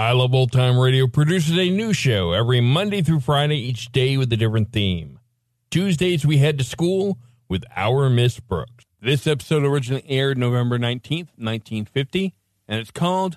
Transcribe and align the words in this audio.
I 0.00 0.12
Love 0.12 0.32
Old 0.32 0.50
Time 0.50 0.78
Radio 0.78 1.06
produces 1.06 1.58
a 1.58 1.68
new 1.68 1.92
show 1.92 2.32
every 2.32 2.62
Monday 2.62 3.02
through 3.02 3.20
Friday, 3.20 3.58
each 3.58 3.92
day 3.92 4.16
with 4.16 4.32
a 4.32 4.36
different 4.38 4.72
theme. 4.72 5.18
Tuesdays, 5.70 6.24
we 6.24 6.38
head 6.38 6.56
to 6.56 6.64
school 6.64 7.18
with 7.50 7.64
Our 7.76 8.08
Miss 8.08 8.40
Brooks. 8.40 8.86
This 9.02 9.26
episode 9.26 9.62
originally 9.62 10.02
aired 10.08 10.38
November 10.38 10.78
19th, 10.78 11.28
1950, 11.36 12.32
and 12.66 12.80
it's 12.80 12.90
called 12.90 13.36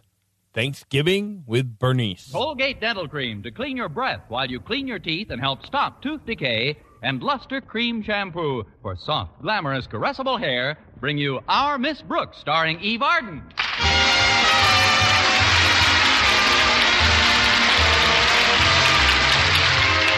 Thanksgiving 0.54 1.44
with 1.46 1.80
Bernice. 1.80 2.32
Colgate 2.32 2.80
Dental 2.80 3.10
Cream 3.10 3.44
to 3.44 3.52
clean 3.52 3.76
your 3.76 3.90
breath 3.90 4.22
while 4.30 4.50
you 4.50 4.62
clean 4.62 4.88
your 4.88 5.00
teeth 5.00 5.32
and 5.32 5.42
help 5.42 5.66
stop 5.66 6.02
tooth 6.02 6.26
decay. 6.26 6.78
And 7.02 7.22
Luster 7.22 7.60
Cream 7.60 8.02
Shampoo 8.02 8.64
for 8.82 8.96
soft, 8.96 9.42
glamorous, 9.42 9.86
caressable 9.86 10.40
hair 10.40 10.78
bring 11.02 11.18
you 11.18 11.42
Our 11.50 11.78
Miss 11.78 12.02
Brooks, 12.02 12.38
starring 12.38 12.80
Eve 12.80 13.02
Arden. 13.02 13.44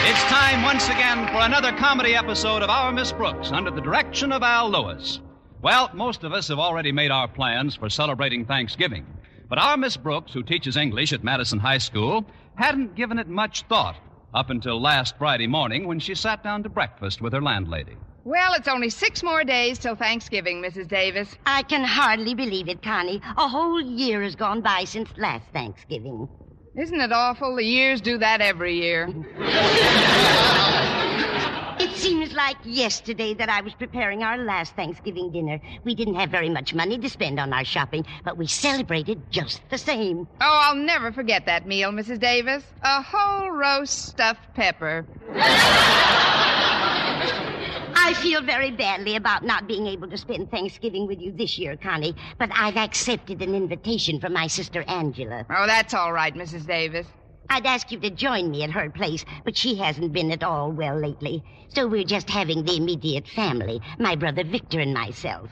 It's 0.07 0.23
time 0.25 0.61
once 0.61 0.87
again 0.87 1.25
for 1.29 1.39
another 1.39 1.71
comedy 1.71 2.13
episode 2.13 2.61
of 2.61 2.69
Our 2.69 2.91
Miss 2.91 3.11
Brooks 3.11 3.51
under 3.51 3.71
the 3.71 3.81
direction 3.81 4.31
of 4.31 4.43
Al 4.43 4.69
Lewis. 4.69 5.19
Well, 5.63 5.89
most 5.95 6.23
of 6.23 6.31
us 6.31 6.47
have 6.49 6.59
already 6.59 6.91
made 6.91 7.09
our 7.09 7.27
plans 7.27 7.75
for 7.75 7.89
celebrating 7.89 8.45
Thanksgiving. 8.45 9.07
But 9.49 9.57
our 9.57 9.77
Miss 9.77 9.97
Brooks, 9.97 10.31
who 10.31 10.43
teaches 10.43 10.77
English 10.77 11.11
at 11.11 11.23
Madison 11.23 11.57
High 11.57 11.79
School, 11.79 12.23
hadn't 12.53 12.93
given 12.93 13.17
it 13.17 13.27
much 13.27 13.63
thought 13.63 13.95
up 14.31 14.51
until 14.51 14.79
last 14.79 15.17
Friday 15.17 15.47
morning 15.47 15.87
when 15.87 15.99
she 15.99 16.13
sat 16.13 16.43
down 16.43 16.61
to 16.61 16.69
breakfast 16.69 17.19
with 17.19 17.33
her 17.33 17.41
landlady. 17.41 17.97
Well, 18.25 18.53
it's 18.53 18.67
only 18.67 18.91
six 18.91 19.23
more 19.23 19.43
days 19.43 19.79
till 19.79 19.95
Thanksgiving, 19.95 20.61
Mrs. 20.61 20.87
Davis. 20.87 21.35
I 21.47 21.63
can 21.63 21.83
hardly 21.83 22.35
believe 22.35 22.69
it, 22.69 22.83
Connie. 22.83 23.21
A 23.37 23.47
whole 23.47 23.81
year 23.81 24.21
has 24.21 24.35
gone 24.35 24.61
by 24.61 24.83
since 24.83 25.09
last 25.17 25.47
Thanksgiving. 25.51 26.29
Isn't 26.77 26.99
it 26.99 27.11
awful? 27.13 27.55
The 27.55 27.63
years 27.63 28.01
do 28.01 28.17
that 28.17 28.41
every 28.41 28.75
year. 28.75 29.09
It 31.77 31.91
seems 31.95 32.33
like 32.33 32.57
yesterday 32.65 33.33
that 33.33 33.47
I 33.47 33.61
was 33.61 33.73
preparing 33.73 34.23
our 34.23 34.37
last 34.37 34.75
Thanksgiving 34.75 35.31
dinner. 35.31 35.59
We 35.85 35.95
didn't 35.95 36.15
have 36.15 36.29
very 36.29 36.49
much 36.49 36.73
money 36.73 36.97
to 36.97 37.09
spend 37.09 37.39
on 37.39 37.53
our 37.53 37.63
shopping, 37.63 38.05
but 38.25 38.37
we 38.37 38.47
celebrated 38.47 39.21
just 39.29 39.61
the 39.69 39.77
same. 39.77 40.27
Oh, 40.41 40.59
I'll 40.63 40.75
never 40.75 41.13
forget 41.13 41.45
that 41.45 41.65
meal, 41.65 41.91
Mrs. 41.91 42.19
Davis. 42.19 42.63
A 42.81 43.01
whole 43.01 43.51
roast 43.51 44.07
stuffed 44.07 44.53
pepper. 44.53 45.05
I 48.05 48.13
feel 48.13 48.43
very 48.43 48.69
badly 48.69 49.15
about 49.15 49.43
not 49.43 49.67
being 49.67 49.87
able 49.87 50.07
to 50.11 50.15
spend 50.15 50.51
Thanksgiving 50.51 51.07
with 51.07 51.19
you 51.19 51.31
this 51.31 51.57
year, 51.57 51.75
Connie, 51.75 52.15
but 52.37 52.51
I've 52.53 52.77
accepted 52.77 53.41
an 53.41 53.55
invitation 53.55 54.19
from 54.19 54.31
my 54.31 54.45
sister 54.45 54.83
Angela. 54.87 55.43
Oh, 55.49 55.65
that's 55.65 55.95
all 55.95 56.13
right, 56.13 56.35
Mrs. 56.35 56.67
Davis. 56.67 57.07
I'd 57.49 57.65
ask 57.65 57.91
you 57.91 57.99
to 58.01 58.11
join 58.11 58.51
me 58.51 58.61
at 58.61 58.69
her 58.69 58.91
place, 58.91 59.25
but 59.43 59.57
she 59.57 59.73
hasn't 59.77 60.13
been 60.13 60.29
at 60.29 60.43
all 60.43 60.71
well 60.71 60.99
lately. 60.99 61.43
So 61.69 61.87
we're 61.87 62.03
just 62.03 62.29
having 62.29 62.63
the 62.63 62.77
immediate 62.77 63.27
family, 63.27 63.81
my 63.97 64.15
brother 64.15 64.43
Victor 64.43 64.79
and 64.81 64.93
myself. 64.93 65.49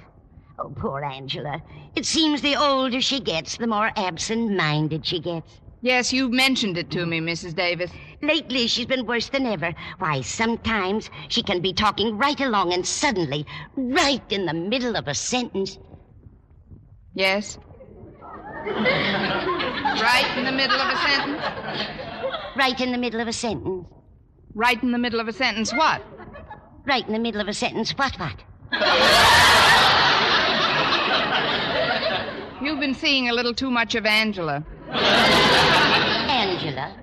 Oh, 0.59 0.69
poor 0.69 1.03
Angela. 1.03 1.59
It 1.95 2.05
seems 2.05 2.43
the 2.43 2.55
older 2.55 3.01
she 3.01 3.19
gets, 3.19 3.57
the 3.57 3.65
more 3.65 3.91
absent 3.97 4.55
minded 4.55 5.07
she 5.07 5.19
gets. 5.19 5.59
Yes, 5.83 6.13
you 6.13 6.29
mentioned 6.29 6.77
it 6.77 6.89
to 6.91 7.05
me, 7.05 7.19
Mrs. 7.19 7.53
Davis. 7.55 7.91
Lately, 8.21 8.67
she's 8.67 8.85
been 8.85 9.05
worse 9.05 9.27
than 9.27 9.45
ever. 9.45 9.73
Why, 9.99 10.21
sometimes 10.21 11.09
she 11.27 11.43
can 11.43 11.59
be 11.59 11.73
talking 11.73 12.17
right 12.17 12.39
along 12.39 12.71
and 12.71 12.87
suddenly, 12.87 13.45
right 13.75 14.23
in 14.29 14.45
the 14.45 14.53
middle 14.53 14.95
of 14.95 15.09
a 15.09 15.13
sentence, 15.13 15.77
Yes? 17.15 17.57
right 18.65 20.33
in 20.37 20.45
the 20.45 20.53
middle 20.53 20.79
of 20.79 20.87
a 20.89 20.97
sentence? 20.97 21.41
right 22.55 22.79
in 22.79 22.91
the 22.93 22.97
middle 22.97 23.19
of 23.19 23.27
a 23.27 23.33
sentence, 23.33 23.85
Right 24.55 24.81
in 24.81 24.91
the 24.93 24.97
middle 24.97 25.19
of 25.19 25.27
a 25.27 25.33
sentence, 25.33 25.73
what? 25.73 26.01
right 26.85 27.05
in 27.05 27.11
the 27.11 27.19
middle 27.19 27.41
of 27.41 27.49
a 27.49 27.53
sentence, 27.53 27.91
what, 27.97 28.15
what? 28.17 28.41
You've 32.61 32.79
been 32.79 32.95
seeing 32.95 33.27
a 33.27 33.33
little 33.33 33.53
too 33.53 33.69
much 33.69 33.95
of 33.95 34.05
Angela. 34.05 34.63
Angela. 34.91 36.95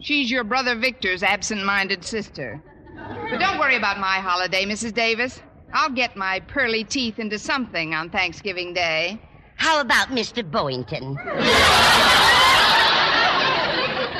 She's 0.00 0.30
your 0.30 0.44
brother 0.44 0.76
Victor's 0.76 1.22
absent 1.22 1.64
minded 1.64 2.04
sister. 2.04 2.62
But 2.94 3.38
don't 3.38 3.58
worry 3.58 3.76
about 3.76 3.98
my 3.98 4.18
holiday, 4.18 4.64
Mrs. 4.64 4.94
Davis. 4.94 5.42
I'll 5.72 5.90
get 5.90 6.16
my 6.16 6.40
pearly 6.40 6.84
teeth 6.84 7.18
into 7.18 7.38
something 7.38 7.94
on 7.94 8.10
Thanksgiving 8.10 8.74
Day. 8.74 9.20
How 9.56 9.80
about 9.80 10.08
Mr. 10.08 10.48
Boynton? 10.48 11.16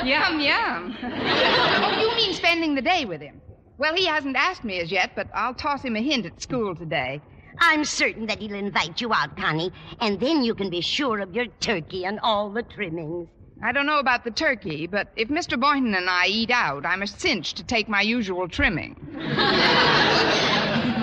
Yum, 0.04 0.40
yum. 0.40 0.96
oh, 1.02 1.98
you 2.00 2.16
mean 2.16 2.34
spending 2.34 2.74
the 2.74 2.82
day 2.82 3.04
with 3.04 3.20
him? 3.20 3.40
Well, 3.76 3.94
he 3.94 4.06
hasn't 4.06 4.36
asked 4.36 4.64
me 4.64 4.80
as 4.80 4.90
yet, 4.90 5.12
but 5.14 5.28
I'll 5.34 5.54
toss 5.54 5.82
him 5.82 5.96
a 5.96 6.00
hint 6.00 6.26
at 6.26 6.40
school 6.40 6.74
today. 6.74 7.20
I'm 7.58 7.84
certain 7.84 8.26
that 8.26 8.38
he'll 8.38 8.54
invite 8.54 9.00
you 9.00 9.12
out, 9.12 9.36
Connie, 9.36 9.72
and 10.00 10.18
then 10.20 10.42
you 10.42 10.54
can 10.54 10.70
be 10.70 10.80
sure 10.80 11.18
of 11.20 11.34
your 11.34 11.46
turkey 11.60 12.04
and 12.04 12.20
all 12.22 12.50
the 12.50 12.62
trimmings. 12.62 13.28
I 13.62 13.72
don't 13.72 13.84
know 13.84 13.98
about 13.98 14.24
the 14.24 14.30
turkey, 14.30 14.86
but 14.86 15.08
if 15.16 15.28
Mr. 15.28 15.60
Boynton 15.60 15.94
and 15.94 16.08
I 16.08 16.26
eat 16.26 16.50
out, 16.50 16.86
I'm 16.86 17.02
a 17.02 17.06
cinch 17.06 17.52
to 17.54 17.62
take 17.62 17.88
my 17.88 18.00
usual 18.00 18.48
trimming. 18.48 18.94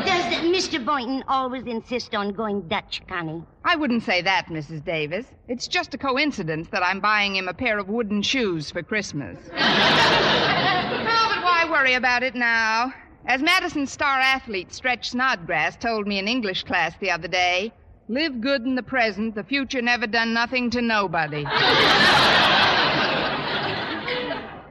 Does 0.07 0.25
Mr. 0.41 0.83
Boynton 0.83 1.23
always 1.27 1.65
insist 1.65 2.15
on 2.15 2.33
going 2.33 2.67
Dutch, 2.67 3.01
Connie? 3.07 3.43
I 3.63 3.75
wouldn't 3.75 4.01
say 4.01 4.23
that, 4.23 4.47
Mrs. 4.47 4.83
Davis. 4.83 5.27
It's 5.47 5.67
just 5.67 5.93
a 5.93 5.99
coincidence 5.99 6.69
that 6.69 6.81
I'm 6.81 6.99
buying 6.99 7.35
him 7.35 7.47
a 7.47 7.53
pair 7.53 7.77
of 7.77 7.89
wooden 7.89 8.23
shoes 8.23 8.71
for 8.71 8.81
Christmas. 8.81 9.37
no, 9.49 9.53
oh, 9.57 11.31
but 11.35 11.43
why 11.43 11.67
worry 11.69 11.93
about 11.93 12.23
it 12.23 12.33
now. 12.33 12.91
As 13.27 13.43
Madison's 13.43 13.91
star 13.91 14.19
athlete 14.19 14.73
Stretch 14.73 15.09
Snodgrass 15.09 15.75
told 15.75 16.07
me 16.07 16.17
in 16.17 16.29
English 16.29 16.63
class 16.63 16.93
the 17.01 17.11
other 17.11 17.27
day, 17.27 17.73
live 18.07 18.39
good 18.39 18.61
in 18.61 18.75
the 18.75 18.83
present, 18.83 19.35
the 19.35 19.43
future 19.43 19.81
never 19.81 20.07
done 20.07 20.33
nothing 20.33 20.69
to 20.69 20.81
nobody. 20.81 21.43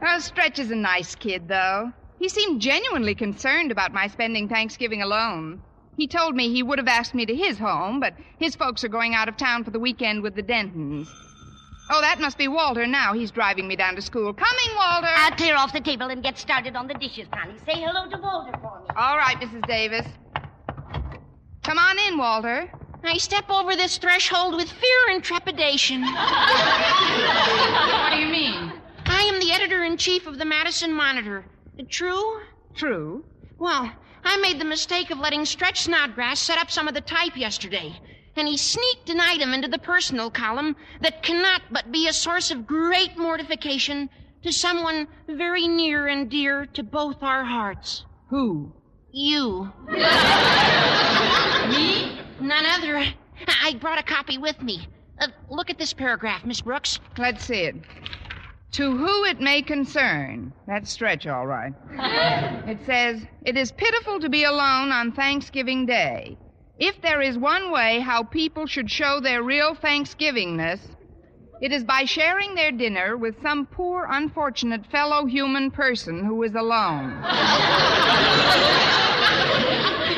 oh, 0.03 0.19
Stretch 0.21 0.59
is 0.59 0.71
a 0.71 0.75
nice 0.75 1.15
kid, 1.15 1.49
though. 1.49 1.93
He 2.19 2.31
seemed 2.31 2.63
genuinely 2.63 3.15
concerned 3.15 3.71
about 3.71 3.93
my 3.93 4.07
spending 4.07 4.49
Thanksgiving 4.49 5.03
alone. 5.03 5.61
He 5.99 6.07
told 6.07 6.35
me 6.35 6.51
he 6.51 6.63
would 6.63 6.79
have 6.79 6.89
asked 6.89 7.15
me 7.15 7.27
to 7.27 7.37
his 7.37 7.59
home, 7.59 8.01
but 8.01 8.15
his 8.39 8.57
folks 8.57 8.83
are 8.85 8.89
going 8.89 9.15
out 9.15 9.29
of 9.29 9.37
town 9.37 9.65
for 9.65 9.71
the 9.71 9.79
weekend 9.79 10.23
with 10.23 10.35
the 10.35 10.43
Dentons. 10.43 11.09
Oh, 11.89 12.01
that 12.01 12.21
must 12.21 12.37
be 12.37 12.49
Walter 12.49 12.87
now. 12.87 13.13
He's 13.13 13.31
driving 13.31 13.69
me 13.69 13.77
down 13.77 13.95
to 13.97 14.03
school. 14.03 14.33
Coming, 14.33 14.77
Walter. 14.77 15.09
I'll 15.09 15.31
clear 15.33 15.55
off 15.57 15.73
the 15.73 15.81
table 15.81 16.09
and 16.09 16.23
get 16.23 16.37
started 16.39 16.75
on 16.75 16.89
the 16.89 16.95
dishes, 16.95 17.29
Connie. 17.33 17.59
Say 17.65 17.81
hello 17.81 18.11
to 18.11 18.19
Walter 18.21 18.53
for 18.61 18.81
me. 18.81 18.87
All 18.97 19.17
right, 19.17 19.37
Mrs. 19.41 19.67
Davis. 19.69 20.07
Come 21.63 21.79
on 21.79 21.99
in, 21.99 22.19
Walter. 22.19 22.71
I 23.05 23.19
step 23.19 23.49
over 23.51 23.77
this 23.77 23.99
threshold 23.99 24.57
with 24.57 24.69
fear 24.69 25.11
and 25.11 25.23
trepidation. 25.23 26.03
What 27.97 28.13
do 28.13 28.19
you 28.19 28.29
mean? 28.33 28.73
I 29.05 29.23
am 29.23 29.39
the 29.39 29.53
editor 29.53 29.85
in 29.85 29.97
chief 29.97 30.27
of 30.27 30.39
the 30.39 30.45
Madison 30.45 30.93
Monitor. 30.93 31.45
True? 31.89 32.41
True. 32.75 33.25
Well, 33.59 33.93
I 34.25 34.37
made 34.39 34.59
the 34.61 34.65
mistake 34.65 35.11
of 35.11 35.19
letting 35.19 35.45
Stretch 35.45 35.83
Snodgrass 35.83 36.41
set 36.41 36.59
up 36.59 36.71
some 36.71 36.89
of 36.89 36.95
the 36.95 37.01
type 37.01 37.37
yesterday. 37.37 37.97
And 38.37 38.47
he 38.47 38.57
sneaked 38.57 39.09
an 39.09 39.21
item 39.21 39.55
into 39.55 39.69
the 39.69 39.79
personal 39.79 40.31
column 40.31 40.77
that 41.01 41.23
cannot 41.23 41.63
but 41.71 41.91
be 41.91 42.07
a 42.07 42.13
source 42.13 42.51
of 42.51 42.67
great 42.67 43.17
mortification 43.17 44.11
to 44.43 44.53
someone 44.53 45.09
very 45.27 45.67
near 45.67 46.07
and 46.09 46.31
dear 46.31 46.67
to 46.67 46.83
both 46.83 47.23
our 47.23 47.45
hearts. 47.45 48.05
Who? 48.29 48.73
You. 49.11 49.73
Me? 49.89 49.97
None 52.41 52.67
other. 52.67 53.03
I 53.63 53.75
brought 53.81 53.99
a 53.99 54.03
copy 54.03 54.37
with 54.39 54.61
me. 54.63 54.87
Uh, 55.19 55.29
look 55.49 55.71
at 55.71 55.79
this 55.79 55.95
paragraph, 55.95 56.45
Miss 56.45 56.61
Brooks. 56.61 57.01
Let's 57.17 57.45
see 57.45 57.63
it. 57.63 57.77
To 58.73 58.97
who 58.97 59.25
it 59.25 59.41
may 59.41 59.63
concern. 59.63 60.53
That's 60.67 60.91
stretch, 60.91 61.27
all 61.27 61.47
right. 61.47 61.73
It 62.69 62.79
says, 62.85 63.23
It 63.45 63.57
is 63.57 63.73
pitiful 63.73 64.21
to 64.21 64.29
be 64.29 64.45
alone 64.45 64.93
on 64.93 65.13
Thanksgiving 65.13 65.87
Day. 65.87 66.37
If 66.79 67.01
there 67.01 67.23
is 67.23 67.39
one 67.39 67.73
way 67.73 68.01
how 68.01 68.23
people 68.23 68.67
should 68.67 68.91
show 68.91 69.19
their 69.21 69.43
real 69.43 69.75
Thanksgivingness, 69.75 70.81
it 71.63 71.73
is 71.73 71.85
by 71.85 72.05
sharing 72.05 72.55
their 72.55 72.71
dinner 72.71 73.17
with 73.17 73.41
some 73.43 73.65
poor, 73.65 74.07
unfortunate 74.11 74.85
fellow 74.87 75.25
human 75.25 75.71
person 75.71 76.23
who 76.23 76.43
is 76.43 76.55
alone. 76.55 77.17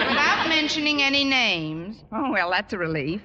Without 0.09 0.47
mentioning 0.49 1.01
any 1.01 1.23
names. 1.23 2.03
Oh, 2.11 2.33
well, 2.33 2.51
that's 2.51 2.73
a 2.73 2.79
relief. 2.79 3.23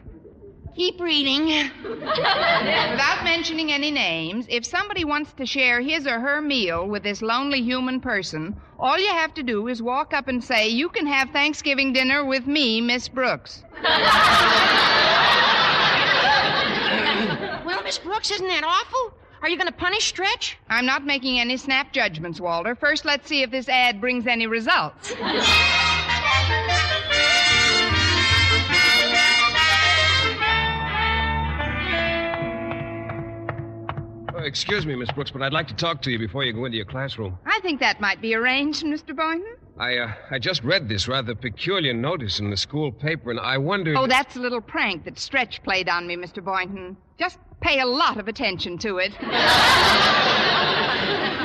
Keep 0.76 1.02
reading. 1.02 1.48
Without 1.84 3.24
mentioning 3.24 3.72
any 3.72 3.90
names, 3.90 4.46
if 4.48 4.64
somebody 4.64 5.06
wants 5.06 5.34
to 5.34 5.46
share 5.48 5.82
his 5.82 6.06
or 6.06 6.20
her 6.20 6.40
meal 6.40 6.88
with 6.88 7.02
this 7.02 7.24
lonely 7.24 7.64
human 7.64 8.00
person, 8.00 8.56
all 8.84 9.00
you 9.00 9.08
have 9.08 9.34
to 9.34 9.42
do 9.44 9.70
is 9.70 9.82
walk 9.82 10.14
up 10.14 10.28
and 10.28 10.44
say, 10.44 10.68
You 10.68 10.90
can 10.90 11.08
have 11.08 11.30
Thanksgiving 11.30 11.94
dinner 11.94 12.26
with 12.26 12.46
me, 12.46 12.82
Miss 12.82 13.08
Brooks. 13.08 13.64
well, 17.66 17.82
Miss 17.84 17.98
Brooks, 17.98 18.30
isn't 18.30 18.48
that 18.48 18.66
awful? 18.66 19.14
Are 19.42 19.48
you 19.48 19.56
going 19.58 19.68
to 19.68 19.74
punish 19.74 20.08
Stretch? 20.08 20.58
I'm 20.70 20.86
not 20.86 21.06
making 21.06 21.40
any 21.40 21.56
snap 21.56 21.94
judgments, 21.94 22.42
Walter. 22.42 22.76
First, 22.76 23.06
let's 23.06 23.28
see 23.28 23.42
if 23.42 23.52
this 23.52 23.70
ad 23.70 24.02
brings 24.02 24.28
any 24.28 24.48
results. 24.48 25.14
Excuse 34.44 34.86
me, 34.86 34.95
Miss 34.95 35.12
Brooks, 35.12 35.31
but 35.31 35.42
I'd 35.42 35.54
like 35.54 35.68
to 35.69 35.75
talk 35.75 36.01
to 36.04 36.12
you 36.12 36.19
before 36.19 36.44
you 36.44 36.54
go 36.54 36.66
into 36.66 36.78
your 36.78 36.86
classroom. 36.86 37.38
I 37.45 37.60
think 37.62 37.80
that 37.80 38.01
might 38.01 38.22
be 38.22 38.36
arranged, 38.36 38.84
Mr. 38.84 39.16
Boynton. 39.16 39.56
I, 39.80 39.98
uh, 39.98 40.13
I 40.30 40.40
just 40.40 40.63
read 40.63 40.88
this 40.88 41.07
rather 41.07 41.34
peculiar 41.34 41.94
notice 41.94 42.40
in 42.40 42.50
the 42.50 42.57
school 42.57 42.92
paper, 42.92 43.31
and 43.31 43.40
I 43.40 43.57
wondered. 43.57 43.95
Oh, 43.98 44.07
that's 44.07 44.36
a 44.36 44.40
little 44.40 44.62
prank 44.62 45.06
that 45.06 45.18
Stretch 45.18 45.63
played 45.63 45.90
on 45.90 46.06
me, 46.06 46.16
Mr. 46.16 46.44
Boynton. 46.44 46.95
Just 47.18 47.40
pay 47.62 47.80
a 47.80 47.86
lot 47.86 48.19
of 48.19 48.28
attention 48.28 48.78
to 48.80 49.00
it. 49.00 49.13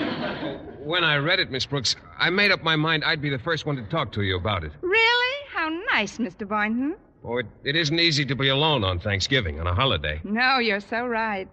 When 0.89 1.05
I 1.05 1.17
read 1.17 1.39
it, 1.39 1.51
Miss 1.51 1.67
Brooks, 1.67 1.97
I 2.19 2.31
made 2.31 2.51
up 2.51 2.63
my 2.63 2.75
mind 2.75 3.05
I'd 3.05 3.21
be 3.21 3.29
the 3.29 3.39
first 3.39 3.67
one 3.67 3.77
to 3.77 3.83
talk 3.83 4.11
to 4.13 4.23
you 4.23 4.39
about 4.39 4.65
it. 4.65 4.73
really? 4.81 5.37
How 5.53 5.69
nice, 5.93 6.17
Mr. 6.17 6.49
Boynton. 6.49 6.97
Oh, 7.23 7.37
it, 7.37 7.47
it 7.63 7.77
isn't 7.77 8.01
easy 8.01 8.25
to 8.25 8.35
be 8.35 8.49
alone 8.49 8.85
on 8.85 8.99
Thanksgiving, 8.99 9.61
on 9.61 9.67
a 9.67 9.75
holiday. 9.75 10.19
No, 10.25 10.61
you're 10.61 10.81
so 10.81 11.07
right. 11.07 11.47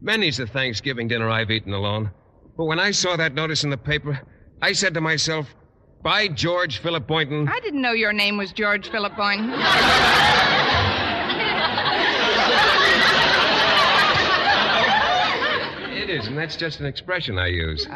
Many's 0.00 0.38
the 0.38 0.46
Thanksgiving 0.46 1.08
dinner 1.08 1.28
I've 1.28 1.50
eaten 1.50 1.74
alone. 1.74 2.10
But 2.56 2.64
when 2.64 2.80
I 2.80 2.90
saw 2.90 3.16
that 3.16 3.34
notice 3.34 3.64
in 3.64 3.70
the 3.70 3.76
paper, 3.76 4.20
I 4.62 4.72
said 4.72 4.94
to 4.94 5.00
myself, 5.00 5.54
by 6.02 6.28
George 6.28 6.78
Philip 6.78 7.06
Boynton. 7.06 7.46
I 7.48 7.60
didn't 7.60 7.82
know 7.82 7.92
your 7.92 8.14
name 8.14 8.38
was 8.38 8.52
George 8.52 8.90
Philip 8.90 9.14
Boynton. 9.16 9.50
It 15.92 16.08
is, 16.08 16.26
and 16.26 16.38
that's 16.38 16.56
just 16.56 16.80
an 16.80 16.86
expression 16.86 17.38
I 17.38 17.48
use. 17.48 17.86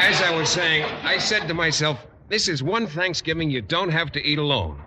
As 0.00 0.22
I 0.22 0.34
was 0.34 0.48
saying, 0.48 0.84
I 1.02 1.18
said 1.18 1.46
to 1.48 1.54
myself, 1.54 2.06
this 2.28 2.48
is 2.48 2.62
one 2.62 2.86
Thanksgiving 2.86 3.50
you 3.50 3.60
don't 3.60 3.90
have 3.90 4.10
to 4.12 4.22
eat 4.26 4.38
alone. 4.38 4.82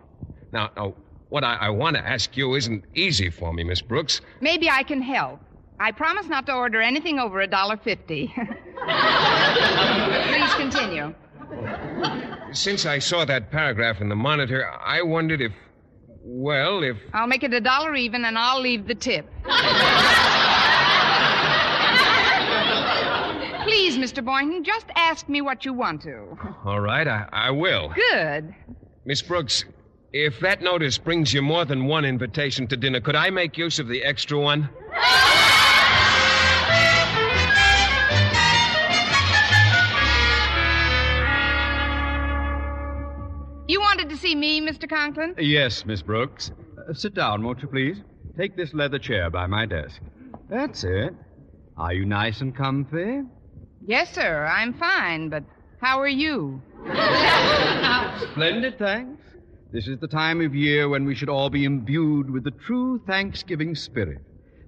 Now, 0.51 0.71
now 0.75 0.95
what 1.29 1.43
I, 1.43 1.55
I 1.55 1.69
want 1.69 1.95
to 1.97 2.05
ask 2.07 2.35
you 2.37 2.55
isn't 2.55 2.83
easy 2.95 3.29
for 3.29 3.53
me, 3.53 3.63
Miss 3.63 3.81
Brooks. 3.81 4.21
Maybe 4.41 4.69
I 4.69 4.83
can 4.83 5.01
help. 5.01 5.39
I 5.79 5.91
promise 5.91 6.27
not 6.27 6.45
to 6.47 6.53
order 6.53 6.81
anything 6.81 7.19
over 7.19 7.41
a 7.41 7.47
dollar 7.47 7.77
fifty. 7.77 8.33
Please 10.27 10.53
continue. 10.55 11.13
Since 12.51 12.85
I 12.85 12.99
saw 12.99 13.25
that 13.25 13.51
paragraph 13.51 14.01
in 14.01 14.09
the 14.09 14.15
monitor, 14.15 14.67
I 14.67 15.01
wondered 15.01 15.41
if, 15.41 15.51
well, 16.23 16.83
if. 16.83 16.97
I'll 17.13 17.27
make 17.27 17.43
it 17.43 17.53
a 17.53 17.61
dollar 17.61 17.95
even 17.95 18.25
and 18.25 18.37
I'll 18.37 18.59
leave 18.61 18.87
the 18.87 18.95
tip. 18.95 19.25
Please, 23.63 23.97
Mr. 23.97 24.23
Boynton, 24.23 24.63
just 24.63 24.85
ask 24.95 25.27
me 25.27 25.41
what 25.41 25.65
you 25.65 25.73
want 25.73 26.01
to. 26.03 26.37
All 26.63 26.79
right, 26.79 27.07
I, 27.07 27.27
I 27.31 27.51
will. 27.51 27.93
Good. 28.11 28.55
Miss 29.05 29.21
Brooks, 29.21 29.65
if 30.13 30.39
that 30.39 30.61
notice 30.61 30.97
brings 30.97 31.33
you 31.33 31.41
more 31.41 31.65
than 31.65 31.85
one 31.85 32.05
invitation 32.05 32.67
to 32.67 32.77
dinner, 32.77 33.01
could 33.01 33.15
I 33.15 33.29
make 33.29 33.57
use 33.57 33.79
of 33.79 33.87
the 33.87 34.03
extra 34.03 34.39
one? 34.39 34.69
You 43.69 43.81
wanted 43.81 44.09
to 44.09 44.17
see 44.17 44.33
me, 44.33 44.61
Mr. 44.61 44.87
Conklin? 44.89 45.35
Yes, 45.37 45.85
Miss 45.85 46.01
Brooks. 46.01 46.51
Uh, 46.89 46.93
sit 46.93 47.13
down, 47.13 47.43
won't 47.43 47.61
you, 47.61 47.67
please? 47.67 47.97
Take 48.37 48.55
this 48.55 48.73
leather 48.73 48.97
chair 48.97 49.29
by 49.29 49.45
my 49.45 49.65
desk. 49.65 50.01
That's 50.49 50.85
it. 50.85 51.13
Are 51.75 51.93
you 51.93 52.05
nice 52.05 52.39
and 52.39 52.55
comfy? 52.55 53.23
Yes, 53.85 54.13
sir. 54.13 54.45
I'm 54.45 54.73
fine, 54.73 55.27
but 55.27 55.43
how 55.81 55.99
are 55.99 56.07
you? 56.07 56.61
Splendid, 58.31 58.79
thanks. 58.79 59.21
This 59.71 59.87
is 59.89 59.99
the 59.99 60.07
time 60.07 60.39
of 60.39 60.55
year 60.55 60.87
when 60.87 61.03
we 61.03 61.13
should 61.13 61.27
all 61.27 61.49
be 61.49 61.65
imbued 61.65 62.29
with 62.29 62.45
the 62.45 62.51
true 62.51 63.01
Thanksgiving 63.05 63.75
spirit. 63.75 64.19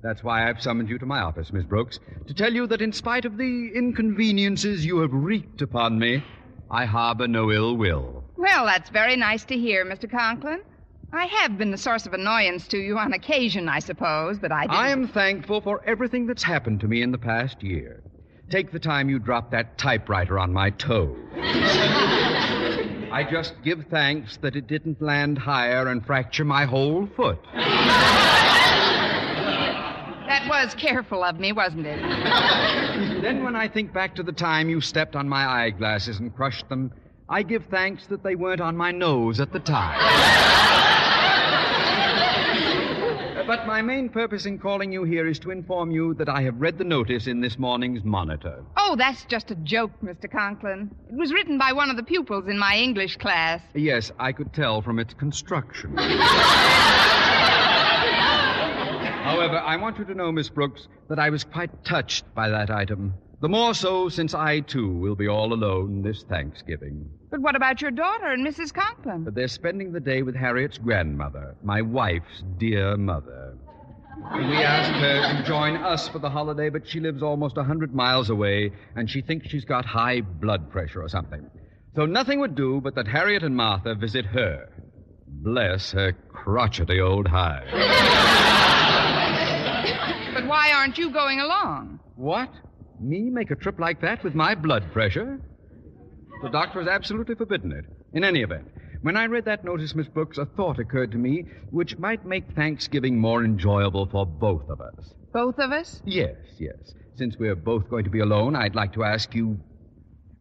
That's 0.04 0.24
why 0.24 0.50
I've 0.50 0.62
summoned 0.62 0.90
you 0.90 0.98
to 1.00 1.06
my 1.06 1.22
office, 1.22 1.54
Miss 1.54 1.64
Brooks, 1.64 2.00
to 2.28 2.34
tell 2.34 2.54
you 2.54 2.68
that 2.68 2.82
in 2.82 2.92
spite 2.92 3.24
of 3.24 3.38
the 3.38 3.72
inconveniences 3.74 4.86
you 4.86 5.00
have 5.00 5.14
wreaked 5.14 5.62
upon 5.62 6.00
me, 6.00 6.24
I 6.70 6.84
harbor 6.84 7.30
no 7.30 7.50
ill 7.50 7.78
will. 7.78 8.26
Well, 8.36 8.66
that's 8.66 8.90
very 8.90 9.16
nice 9.16 9.46
to 9.46 9.58
hear, 9.58 9.86
Mr. 9.86 10.10
Conklin. 10.10 10.62
I 11.14 11.26
have 11.26 11.58
been 11.58 11.72
the 11.72 11.78
source 11.78 12.06
of 12.06 12.14
annoyance 12.14 12.68
to 12.68 12.78
you 12.78 12.98
on 12.98 13.14
occasion, 13.14 13.70
I 13.70 13.80
suppose, 13.80 14.38
but 14.38 14.52
I 14.52 14.64
didn't. 14.64 14.76
I 14.76 14.90
am 14.90 15.08
thankful 15.08 15.62
for 15.62 15.82
everything 15.86 16.28
that's 16.28 16.44
happened 16.44 16.82
to 16.82 16.88
me 16.88 17.02
in 17.02 17.12
the 17.12 17.18
past 17.18 17.64
year. 17.64 18.04
Take 18.50 18.72
the 18.72 18.80
time 18.80 19.10
you 19.10 19.18
dropped 19.18 19.52
that 19.52 19.78
typewriter 19.78 20.38
on 20.38 20.52
my 20.52 20.72
toe. 20.72 21.16
I 23.12 23.24
just 23.30 23.56
give 23.64 23.86
thanks 23.90 24.38
that 24.38 24.56
it 24.56 24.68
didn't 24.68 25.02
land 25.02 25.38
higher 25.38 25.88
and 25.88 26.06
fracture 26.06 26.46
my 26.46 26.66
whole 26.66 27.08
foot. 27.16 27.40
That 30.28 30.48
was 30.48 30.76
careful 30.76 31.24
of 31.24 31.40
me, 31.40 31.52
wasn't 31.52 31.88
it? 31.88 32.00
Then, 33.22 33.44
when 33.44 33.56
I 33.56 33.68
think 33.68 33.92
back 33.94 34.16
to 34.16 34.24
the 34.24 34.32
time 34.32 34.70
you 34.70 34.80
stepped 34.80 35.16
on 35.16 35.28
my 35.28 35.46
eyeglasses 35.48 36.20
and 36.20 36.36
crushed 36.36 36.70
them, 36.70 36.92
I 37.28 37.42
give 37.42 37.66
thanks 37.66 38.06
that 38.08 38.22
they 38.24 38.36
weren't 38.36 38.62
on 38.62 38.78
my 38.78 38.92
nose 38.92 39.40
at 39.40 39.52
the 39.52 39.60
time. 39.60 40.99
But 43.50 43.66
my 43.66 43.82
main 43.82 44.10
purpose 44.10 44.46
in 44.46 44.60
calling 44.60 44.92
you 44.92 45.04
here 45.04 45.26
is 45.26 45.40
to 45.40 45.50
inform 45.50 45.90
you 45.90 46.14
that 46.20 46.30
I 46.30 46.44
have 46.44 46.62
read 46.62 46.78
the 46.78 46.84
notice 46.84 47.26
in 47.26 47.42
this 47.42 47.58
morning's 47.58 48.04
monitor. 48.04 48.64
Oh, 48.78 48.96
that's 48.96 49.26
just 49.26 49.50
a 49.50 49.56
joke, 49.56 49.90
Mr. 50.04 50.32
Conklin. 50.32 50.94
It 51.10 51.16
was 51.16 51.34
written 51.34 51.58
by 51.58 51.74
one 51.74 51.90
of 51.90 51.98
the 51.98 52.04
pupils 52.04 52.48
in 52.48 52.60
my 52.60 52.76
English 52.76 53.18
class. 53.18 53.60
Yes, 53.74 54.12
I 54.20 54.34
could 54.34 54.54
tell 54.54 54.84
from 54.84 55.00
its 55.00 55.16
construction. 55.16 55.98
However, 59.24 59.58
I 59.58 59.78
want 59.78 59.98
you 59.98 60.06
to 60.06 60.14
know, 60.14 60.32
Miss 60.32 60.50
Brooks, 60.50 60.88
that 61.08 61.18
I 61.18 61.32
was 61.32 61.44
quite 61.44 61.84
touched 61.84 62.26
by 62.36 62.50
that 62.50 62.70
item. 62.70 63.16
The 63.42 63.50
more 63.50 63.74
so 63.74 64.10
since 64.10 64.36
I, 64.36 64.60
too, 64.60 64.92
will 64.92 65.16
be 65.16 65.28
all 65.28 65.54
alone 65.54 66.04
this 66.04 66.22
Thanksgiving. 66.22 67.10
But 67.32 67.42
what 67.42 67.56
about 67.56 67.82
your 67.82 67.92
daughter 67.92 68.28
and 68.28 68.46
Mrs. 68.46 68.74
Conklin? 68.74 69.24
But 69.24 69.36
they're 69.36 69.48
spending 69.48 69.92
the 69.92 70.00
day 70.00 70.24
with 70.24 70.36
Harriet's 70.36 70.78
grandmother, 70.80 71.56
my 71.64 71.82
wife's 71.82 72.44
dear 72.58 72.98
mother. 72.98 73.56
We 74.34 74.42
asked 74.58 74.92
her 74.92 75.38
to 75.38 75.48
join 75.48 75.78
us 75.78 76.10
for 76.10 76.20
the 76.20 76.30
holiday, 76.30 76.70
but 76.70 76.88
she 76.88 77.00
lives 77.00 77.22
almost 77.24 77.58
a 77.58 77.64
hundred 77.64 77.94
miles 77.94 78.30
away, 78.30 78.72
and 78.96 79.10
she 79.10 79.22
thinks 79.22 79.48
she's 79.48 79.64
got 79.64 79.86
high 79.86 80.22
blood 80.22 80.70
pressure 80.72 81.02
or 81.02 81.08
something. 81.08 81.50
So 81.96 82.06
nothing 82.06 82.40
would 82.40 82.56
do 82.56 82.82
but 82.82 82.96
that 82.96 83.08
Harriet 83.08 83.44
and 83.44 83.56
Martha 83.56 83.96
visit 83.96 84.26
her. 84.26 84.70
Bless 85.28 85.92
her 85.92 86.14
crotchety 86.30 87.00
old 87.00 87.28
hide. 87.28 87.68
But 90.34 90.48
why 90.48 90.72
aren't 90.74 90.98
you 90.98 91.12
going 91.12 91.40
along? 91.40 92.00
What? 92.16 92.50
Me 93.00 93.30
make 93.30 93.52
a 93.52 93.56
trip 93.56 93.80
like 93.80 94.02
that 94.02 94.24
with 94.24 94.36
my 94.36 94.56
blood 94.56 94.92
pressure? 94.92 95.40
The 96.42 96.50
doctor 96.50 96.80
has 96.80 96.88
absolutely 96.88 97.36
forbidden 97.36 97.72
it. 97.72 97.86
In 98.14 98.24
any 98.24 98.42
event, 98.42 98.68
when 99.02 99.18
I 99.18 99.26
read 99.26 99.46
that 99.46 99.64
notice, 99.66 99.94
Miss 99.96 100.08
Brooks, 100.08 100.38
a 100.38 100.46
thought 100.46 100.80
occurred 100.80 101.12
to 101.12 101.18
me 101.18 101.46
which 101.72 101.98
might 101.98 102.26
make 102.26 102.50
Thanksgiving 102.56 103.20
more 103.20 103.44
enjoyable 103.44 104.06
for 104.08 104.26
both 104.26 104.70
of 104.70 104.80
us. 104.82 105.14
Both 105.34 105.60
of 105.60 105.72
us? 105.72 106.02
Yes, 106.06 106.36
yes. 106.58 106.94
Since 107.16 107.38
we're 107.38 107.56
both 107.56 107.90
going 107.90 108.06
to 108.06 108.10
be 108.10 108.20
alone, 108.22 108.56
I'd 108.56 108.76
like 108.76 108.94
to 108.94 109.04
ask 109.04 109.36
you. 109.36 109.60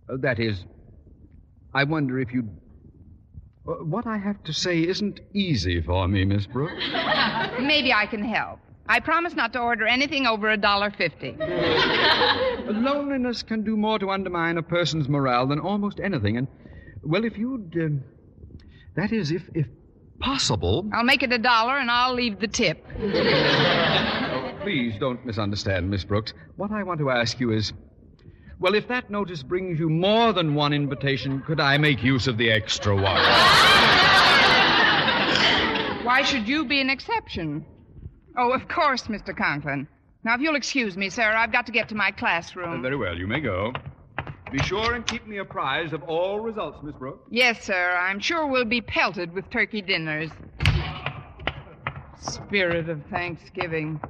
uh, 0.08 0.16
that 0.20 0.38
is, 0.38 0.64
I 1.74 1.84
wonder 1.84 2.18
if 2.20 2.32
you'd. 2.32 2.48
Uh, 3.66 3.72
what 3.84 4.06
I 4.06 4.16
have 4.18 4.42
to 4.44 4.52
say 4.52 4.80
isn't 4.86 5.20
easy 5.34 5.82
for 5.82 6.06
me, 6.08 6.24
Miss 6.24 6.46
Brooks. 6.46 6.82
Maybe 7.60 7.92
I 7.92 8.06
can 8.08 8.24
help. 8.24 8.60
I 8.88 9.00
promise 9.00 9.34
not 9.34 9.52
to 9.52 9.60
order 9.60 9.86
anything 9.86 10.26
over 10.26 10.48
a 10.48 10.56
dollar 10.56 10.90
fifty. 10.90 11.36
Loneliness 12.70 13.42
can 13.42 13.64
do 13.64 13.76
more 13.76 13.98
to 13.98 14.10
undermine 14.10 14.58
a 14.58 14.62
person's 14.62 15.08
morale 15.08 15.46
than 15.46 15.58
almost 15.58 16.00
anything, 16.00 16.36
and, 16.36 16.48
well, 17.02 17.24
if 17.24 17.38
you'd. 17.38 17.74
Um, 17.76 18.02
that 18.96 19.12
is, 19.12 19.30
if, 19.30 19.48
if 19.54 19.66
possible. 20.20 20.88
I'll 20.92 21.04
make 21.04 21.22
it 21.22 21.32
a 21.32 21.38
dollar 21.38 21.78
and 21.78 21.90
I'll 21.90 22.14
leave 22.14 22.40
the 22.40 22.48
tip. 22.48 22.84
Oh, 23.00 24.52
please 24.60 24.94
don't 24.98 25.24
misunderstand, 25.24 25.88
Miss 25.88 26.04
Brooks. 26.04 26.34
What 26.56 26.72
I 26.72 26.82
want 26.82 26.98
to 27.00 27.10
ask 27.10 27.38
you 27.40 27.52
is. 27.52 27.72
Well, 28.60 28.74
if 28.74 28.88
that 28.88 29.08
notice 29.08 29.44
brings 29.44 29.78
you 29.78 29.88
more 29.88 30.32
than 30.32 30.56
one 30.56 30.72
invitation, 30.72 31.42
could 31.46 31.60
I 31.60 31.78
make 31.78 32.02
use 32.02 32.26
of 32.26 32.36
the 32.38 32.50
extra 32.50 32.92
one? 32.94 33.22
Why 36.04 36.22
should 36.24 36.48
you 36.48 36.64
be 36.64 36.80
an 36.80 36.90
exception? 36.90 37.64
Oh, 38.36 38.52
of 38.52 38.66
course, 38.66 39.04
Mr. 39.04 39.36
Conklin. 39.36 39.86
Now, 40.24 40.34
if 40.34 40.40
you'll 40.40 40.56
excuse 40.56 40.96
me, 40.96 41.10
sir, 41.10 41.22
I've 41.22 41.52
got 41.52 41.66
to 41.66 41.72
get 41.72 41.88
to 41.90 41.94
my 41.94 42.10
classroom. 42.10 42.82
very 42.82 42.96
well, 42.96 43.16
you 43.16 43.26
may 43.26 43.40
go. 43.40 43.72
Be 44.50 44.58
sure 44.60 44.94
and 44.94 45.06
keep 45.06 45.26
me 45.26 45.38
apprised 45.38 45.92
of 45.92 46.02
all 46.04 46.40
results, 46.40 46.78
Miss 46.82 46.94
Brooks. 46.96 47.28
Yes, 47.30 47.62
sir. 47.64 47.96
I'm 48.00 48.18
sure 48.18 48.46
we'll 48.46 48.64
be 48.64 48.80
pelted 48.80 49.32
with 49.32 49.48
turkey 49.50 49.82
dinners. 49.82 50.30
Spirit 52.18 52.88
of 52.88 53.00
Thanksgiving. 53.10 54.00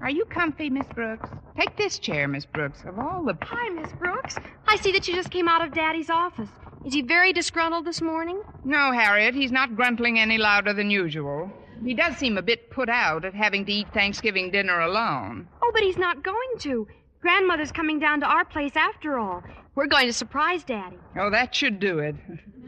Are 0.00 0.10
you 0.10 0.24
comfy, 0.24 0.68
Miss 0.68 0.86
Brooks? 0.94 1.28
Take 1.58 1.76
this 1.76 1.98
chair, 1.98 2.26
Miss 2.26 2.44
Brooks. 2.44 2.82
Of 2.86 2.98
all 2.98 3.22
the. 3.24 3.36
Hi, 3.42 3.68
Miss 3.68 3.92
Brooks. 3.92 4.36
I 4.66 4.76
see 4.76 4.90
that 4.92 5.06
you 5.06 5.14
just 5.14 5.30
came 5.30 5.46
out 5.46 5.64
of 5.64 5.72
Daddy's 5.72 6.10
office. 6.10 6.48
Is 6.84 6.94
he 6.94 7.02
very 7.02 7.32
disgruntled 7.32 7.84
this 7.84 8.00
morning? 8.02 8.42
No, 8.64 8.90
Harriet, 8.90 9.34
he's 9.34 9.52
not 9.52 9.70
gruntling 9.70 10.18
any 10.18 10.38
louder 10.38 10.72
than 10.72 10.90
usual. 10.90 11.52
He 11.84 11.94
does 11.94 12.16
seem 12.16 12.38
a 12.38 12.42
bit 12.42 12.70
put 12.70 12.88
out 12.88 13.24
at 13.24 13.34
having 13.34 13.64
to 13.66 13.72
eat 13.72 13.88
Thanksgiving 13.92 14.50
dinner 14.50 14.80
alone. 14.80 15.48
Oh, 15.62 15.70
but 15.72 15.82
he's 15.82 15.98
not 15.98 16.22
going 16.22 16.58
to. 16.60 16.86
Grandmother's 17.20 17.72
coming 17.72 17.98
down 17.98 18.20
to 18.20 18.26
our 18.26 18.44
place 18.44 18.72
after 18.76 19.18
all. 19.18 19.42
We're 19.74 19.86
going 19.86 20.06
to 20.06 20.12
surprise 20.12 20.64
Daddy. 20.64 20.98
Oh, 21.18 21.30
that 21.30 21.54
should 21.54 21.80
do 21.80 21.98
it. 22.00 22.14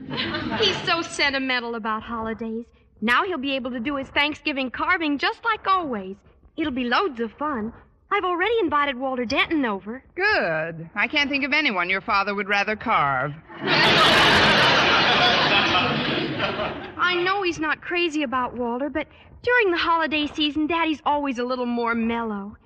He's 0.61 0.81
so 0.85 1.03
sentimental 1.03 1.75
about 1.75 2.03
holidays. 2.03 2.65
Now 3.01 3.25
he'll 3.25 3.39
be 3.39 3.57
able 3.57 3.71
to 3.73 3.81
do 3.81 3.97
his 3.97 4.09
Thanksgiving 4.09 4.71
carving 4.71 5.19
just 5.19 5.45
like 5.45 5.67
always. 5.67 6.17
It'll 6.57 6.73
be 6.73 6.85
loads 6.85 7.21
of 7.21 7.33
fun. 7.33 7.73
I've 8.11 8.25
already 8.25 8.55
invited 8.61 8.97
Walter 8.97 9.25
Denton 9.25 9.65
over. 9.65 10.05
Good. 10.15 10.89
I 10.95 11.09
can't 11.09 11.29
think 11.29 11.45
of 11.45 11.53
anyone 11.53 11.91
your 11.91 12.01
father 12.01 12.35
would 12.35 12.49
rather 12.49 12.77
carve. 12.77 13.33
I 16.97 17.15
know 17.23 17.43
he's 17.43 17.59
not 17.59 17.81
crazy 17.81 18.23
about 18.23 18.55
Walter, 18.55 18.89
but 18.91 19.07
during 19.43 19.71
the 19.71 19.77
holiday 19.77 20.27
season, 20.27 20.67
Daddy's 20.67 21.03
always 21.05 21.39
a 21.39 21.45
little 21.45 21.67
more 21.67 21.95
mellow. 21.95 22.57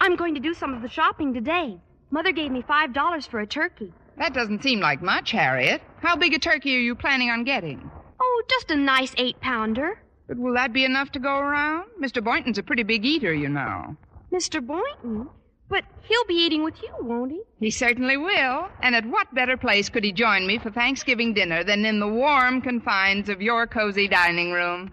I'm 0.00 0.16
going 0.16 0.34
to 0.34 0.40
do 0.40 0.54
some 0.54 0.74
of 0.74 0.82
the 0.82 0.88
shopping 0.88 1.32
today. 1.32 1.78
Mother 2.10 2.32
gave 2.32 2.50
me 2.50 2.62
five 2.62 2.92
dollars 2.92 3.26
for 3.26 3.40
a 3.40 3.46
turkey. 3.46 3.92
That 4.18 4.34
doesn't 4.34 4.62
seem 4.62 4.80
like 4.80 5.02
much, 5.02 5.30
Harriet. 5.30 5.82
How 6.00 6.16
big 6.16 6.34
a 6.34 6.38
turkey 6.38 6.76
are 6.76 6.80
you 6.80 6.94
planning 6.94 7.30
on 7.30 7.44
getting? 7.44 7.90
Oh, 8.20 8.42
just 8.48 8.70
a 8.70 8.76
nice 8.76 9.12
eight 9.18 9.40
pounder. 9.40 10.00
But 10.26 10.38
will 10.38 10.54
that 10.54 10.72
be 10.72 10.84
enough 10.84 11.12
to 11.12 11.18
go 11.18 11.36
around? 11.38 11.84
Mr. 12.00 12.22
Boynton's 12.22 12.58
a 12.58 12.62
pretty 12.62 12.82
big 12.82 13.04
eater, 13.04 13.32
you 13.32 13.48
know. 13.48 13.96
Mr. 14.32 14.64
Boynton? 14.64 15.28
But 15.68 15.84
he'll 16.02 16.24
be 16.26 16.34
eating 16.34 16.62
with 16.62 16.80
you, 16.82 16.90
won't 17.00 17.32
he? 17.32 17.42
He 17.58 17.70
certainly 17.70 18.16
will. 18.16 18.68
And 18.82 18.94
at 18.94 19.04
what 19.06 19.34
better 19.34 19.56
place 19.56 19.88
could 19.88 20.04
he 20.04 20.12
join 20.12 20.46
me 20.46 20.58
for 20.58 20.70
Thanksgiving 20.70 21.34
dinner 21.34 21.64
than 21.64 21.84
in 21.84 21.98
the 21.98 22.06
warm 22.06 22.60
confines 22.60 23.28
of 23.28 23.42
your 23.42 23.66
cozy 23.66 24.06
dining 24.06 24.52
room? 24.52 24.92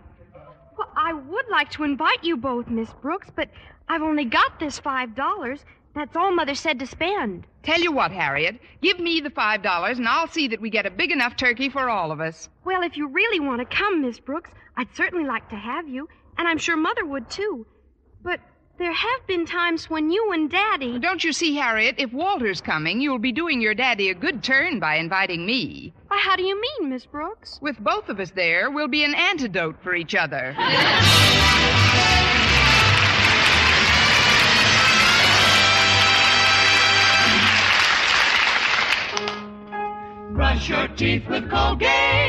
Well, 0.78 0.90
I 0.96 1.14
would 1.14 1.46
like 1.52 1.70
to 1.72 1.84
invite 1.84 2.24
you 2.24 2.38
both, 2.38 2.68
Miss 2.68 2.92
Brooks, 3.02 3.30
but 3.36 3.50
I've 3.88 4.02
only 4.02 4.26
got 4.26 4.60
this 4.60 4.80
five 4.80 5.16
dollars. 5.16 5.64
That's 5.94 6.16
all 6.16 6.34
Mother 6.34 6.56
said 6.56 6.80
to 6.80 6.88
spend. 6.88 7.46
Tell 7.62 7.80
you 7.80 7.92
what, 7.92 8.12
Harriet, 8.12 8.60
give 8.82 9.00
me 9.00 9.22
the 9.22 9.30
five 9.30 9.62
dollars 9.62 10.00
and 10.00 10.08
I'll 10.08 10.28
see 10.28 10.48
that 10.48 10.60
we 10.60 10.72
get 10.72 10.88
a 10.88 10.92
big 10.92 11.12
enough 11.12 11.36
turkey 11.38 11.70
for 11.70 11.88
all 11.88 12.12
of 12.12 12.20
us. 12.20 12.50
Well, 12.66 12.82
if 12.82 12.98
you 12.98 13.08
really 13.10 13.40
want 13.40 13.60
to 13.60 13.76
come, 13.76 14.02
Miss 14.02 14.20
Brooks, 14.20 14.50
I'd 14.76 14.94
certainly 14.96 15.26
like 15.26 15.48
to 15.50 15.56
have 15.56 15.88
you, 15.88 16.10
and 16.40 16.48
I'm 16.48 16.58
sure 16.58 16.76
Mother 16.76 17.06
would 17.06 17.30
too. 17.30 17.68
But 18.24 18.40
there 18.84 18.92
have 18.92 19.26
been 19.28 19.46
times 19.46 19.90
when 19.90 20.12
you 20.12 20.34
and 20.34 20.52
Daddy. 20.52 21.00
Don't 21.00 21.24
you 21.24 21.32
see, 21.32 21.56
Harriet, 21.56 21.96
if 21.98 22.12
Walter's 22.12 22.60
coming, 22.60 23.00
you'll 23.00 23.18
be 23.18 23.32
doing 23.32 23.62
your 23.62 23.74
daddy 23.74 24.10
a 24.10 24.14
good 24.14 24.44
turn 24.44 24.82
by 24.82 24.96
inviting 24.96 25.46
me. 25.46 25.94
Why, 26.10 26.20
how 26.20 26.36
do 26.36 26.44
you 26.44 26.60
mean, 26.60 26.90
Miss 26.90 27.06
Brooks? 27.06 27.60
With 27.62 27.80
both 27.80 28.10
of 28.10 28.20
us 28.20 28.32
there, 28.32 28.70
we'll 28.70 28.90
be 28.90 29.06
an 29.06 29.16
antidote 29.16 29.78
for 29.82 29.96
each 29.96 30.16
other. 30.16 30.54
Brush 40.34 40.68
your 40.68 40.90
teeth 40.90 41.26
with 41.30 41.50
Colgate. 41.50 42.23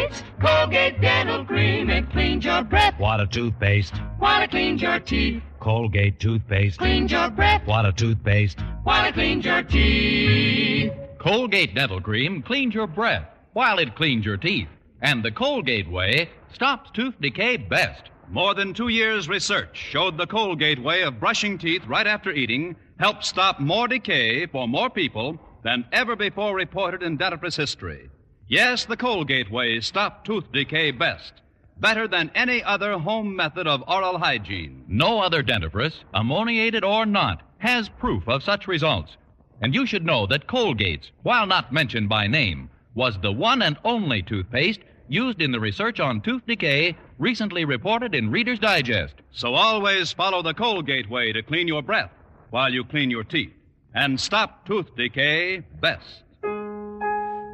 Colgate 0.45 1.01
Dental 1.01 1.43
Cream. 1.47 1.89
It 1.89 2.11
cleans 2.11 2.45
your 2.45 2.63
breath. 2.65 2.93
What 2.99 3.19
a 3.19 3.27
toothpaste. 3.27 3.95
While 4.19 4.43
it 4.43 4.51
cleans 4.51 4.83
your 4.83 5.01
teeth. 5.01 5.43
Colgate 5.59 6.21
toothpaste. 6.21 6.79
Cleans 6.79 7.13
your 7.13 7.31
breath. 7.31 7.63
What 7.65 7.87
a 7.87 7.93
toothpaste. 7.93 8.61
While 8.83 9.07
it 9.07 9.15
cleans 9.15 9.47
your 9.47 9.63
teeth. 9.63 10.93
Colgate 11.19 11.75
Dental 11.75 11.99
Cream 11.99 12.43
cleans 12.43 12.75
your 12.75 12.87
breath 12.87 13.27
while 13.55 13.79
it 13.79 13.97
cleans 13.97 14.27
your 14.27 14.37
teeth. 14.37 14.69
And 15.01 15.25
the 15.25 15.31
Colgate 15.31 15.91
way 15.91 16.29
stops 16.53 16.91
tooth 16.91 17.15
decay 17.23 17.57
best. 17.57 18.11
More 18.29 18.53
than 18.53 18.75
two 18.75 18.89
years' 18.89 19.31
research 19.31 19.75
showed 19.75 20.19
the 20.19 20.27
Colgate 20.27 20.83
way 20.83 21.05
of 21.05 21.21
brushing 21.21 21.57
teeth 21.57 21.87
right 21.87 22.07
after 22.07 22.31
eating 22.31 22.77
helps 22.99 23.29
stop 23.29 23.61
more 23.61 23.89
decay 23.89 24.45
for 24.45 24.69
more 24.69 24.91
people 24.91 25.41
than 25.63 25.87
ever 25.91 26.15
before 26.17 26.55
reported 26.55 27.03
in 27.03 27.17
dentifrice 27.17 27.57
history. 27.57 28.11
Yes, 28.49 28.85
the 28.85 28.97
Colgate 28.97 29.51
way 29.51 29.81
stopped 29.81 30.27
tooth 30.27 30.53
decay 30.53 30.91
best. 30.91 31.33
Better 31.79 32.07
than 32.07 32.31
any 32.35 32.63
other 32.63 32.99
home 32.99 33.35
method 33.35 33.67
of 33.67 33.83
oral 33.89 34.19
hygiene. 34.19 34.85
No 34.87 35.21
other 35.21 35.43
dentifrice, 35.43 36.05
ammoniated 36.13 36.85
or 36.85 37.07
not, 37.07 37.43
has 37.59 37.89
proof 37.89 38.29
of 38.29 38.43
such 38.43 38.69
results. 38.69 39.17
And 39.63 39.75
you 39.75 39.87
should 39.87 40.05
know 40.05 40.27
that 40.27 40.47
Colgate's, 40.47 41.11
while 41.23 41.47
not 41.47 41.73
mentioned 41.73 42.11
by 42.11 42.27
name, 42.27 42.69
was 42.95 43.19
the 43.19 43.33
one 43.33 43.63
and 43.63 43.79
only 43.83 44.23
toothpaste 44.23 44.81
used 45.09 45.41
in 45.41 45.51
the 45.51 45.61
research 45.61 45.99
on 45.99 46.21
tooth 46.21 46.45
decay 46.47 46.97
recently 47.19 47.65
reported 47.65 48.15
in 48.15 48.31
Reader's 48.31 48.59
Digest. 48.59 49.15
So 49.33 49.55
always 49.55 50.13
follow 50.13 50.43
the 50.43 50.55
Colgate 50.55 51.09
way 51.09 51.33
to 51.33 51.43
clean 51.43 51.67
your 51.67 51.83
breath 51.83 52.11
while 52.51 52.73
you 52.73 52.85
clean 52.85 53.11
your 53.11 53.25
teeth 53.25 53.53
and 53.95 54.21
stop 54.21 54.67
tooth 54.67 54.95
decay 54.97 55.61
best. 55.81 56.24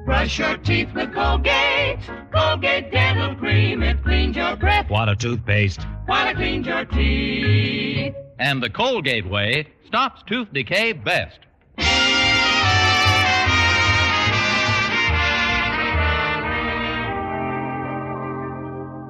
Brush 0.04 0.38
your 0.38 0.56
teeth 0.58 0.88
with 0.94 1.12
Colgate. 1.14 1.98
Colgate 2.32 2.90
Dental 2.90 3.34
Cream. 3.36 3.82
It 3.82 4.02
cleans 4.02 4.36
your 4.36 4.56
breath 4.56 4.88
What 4.90 5.08
a 5.08 5.16
toothpaste. 5.16 5.80
while 6.06 6.28
it 6.28 6.36
cleans 6.36 6.66
your 6.66 6.84
teeth. 6.86 8.14
And 8.38 8.62
the 8.62 8.70
Colgate 8.70 9.26
way 9.28 9.66
stops 9.86 10.22
tooth 10.26 10.52
decay 10.52 10.92
best. 10.92 11.38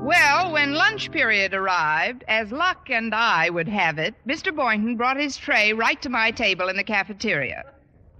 Well, 0.02 0.50
when 0.52 0.72
lunch 0.74 1.12
period 1.12 1.52
arrived, 1.54 2.24
as 2.26 2.50
luck 2.50 2.88
and 2.90 3.14
I 3.14 3.50
would 3.50 3.68
have 3.68 3.98
it, 3.98 4.14
Mr. 4.26 4.54
Boynton 4.54 4.96
brought 4.96 5.18
his 5.18 5.36
tray 5.36 5.72
right 5.72 6.00
to 6.02 6.08
my 6.08 6.30
table 6.30 6.68
in 6.68 6.76
the 6.76 6.82
cafeteria. 6.84 7.64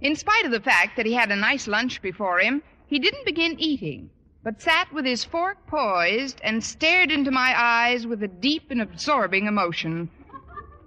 In 0.01 0.15
spite 0.15 0.45
of 0.45 0.51
the 0.51 0.59
fact 0.59 0.97
that 0.97 1.05
he 1.05 1.13
had 1.13 1.29
a 1.29 1.35
nice 1.35 1.67
lunch 1.67 2.01
before 2.01 2.39
him, 2.39 2.63
he 2.87 2.97
didn't 2.97 3.23
begin 3.23 3.55
eating, 3.59 4.09
but 4.43 4.59
sat 4.59 4.91
with 4.91 5.05
his 5.05 5.23
fork 5.23 5.57
poised 5.67 6.41
and 6.43 6.63
stared 6.63 7.11
into 7.11 7.29
my 7.29 7.53
eyes 7.55 8.07
with 8.07 8.23
a 8.23 8.27
deep 8.27 8.71
and 8.71 8.81
absorbing 8.81 9.45
emotion. 9.45 10.09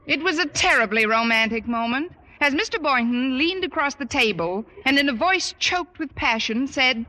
It 0.07 0.21
was 0.21 0.39
a 0.41 0.47
terribly 0.47 1.07
romantic 1.07 1.69
moment 1.69 2.11
as 2.41 2.55
Mr. 2.55 2.83
Boynton 2.83 3.39
leaned 3.39 3.63
across 3.63 3.95
the 3.95 4.05
table 4.05 4.67
and 4.85 4.99
in 4.99 5.09
a 5.09 5.15
voice 5.15 5.55
choked 5.61 6.01
with 6.01 6.13
passion 6.17 6.67
said, 6.67 7.07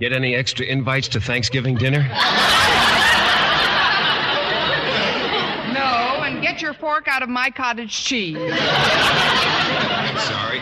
Get 0.00 0.12
any 0.12 0.34
extra 0.34 0.66
invites 0.66 1.06
to 1.08 1.20
Thanksgiving 1.20 1.76
dinner? 1.76 2.02
No, 5.72 6.22
and 6.24 6.42
get 6.42 6.60
your 6.60 6.74
fork 6.74 7.06
out 7.06 7.22
of 7.22 7.28
my 7.28 7.50
cottage 7.50 8.04
cheese. 8.04 8.36
Sorry. 10.24 10.60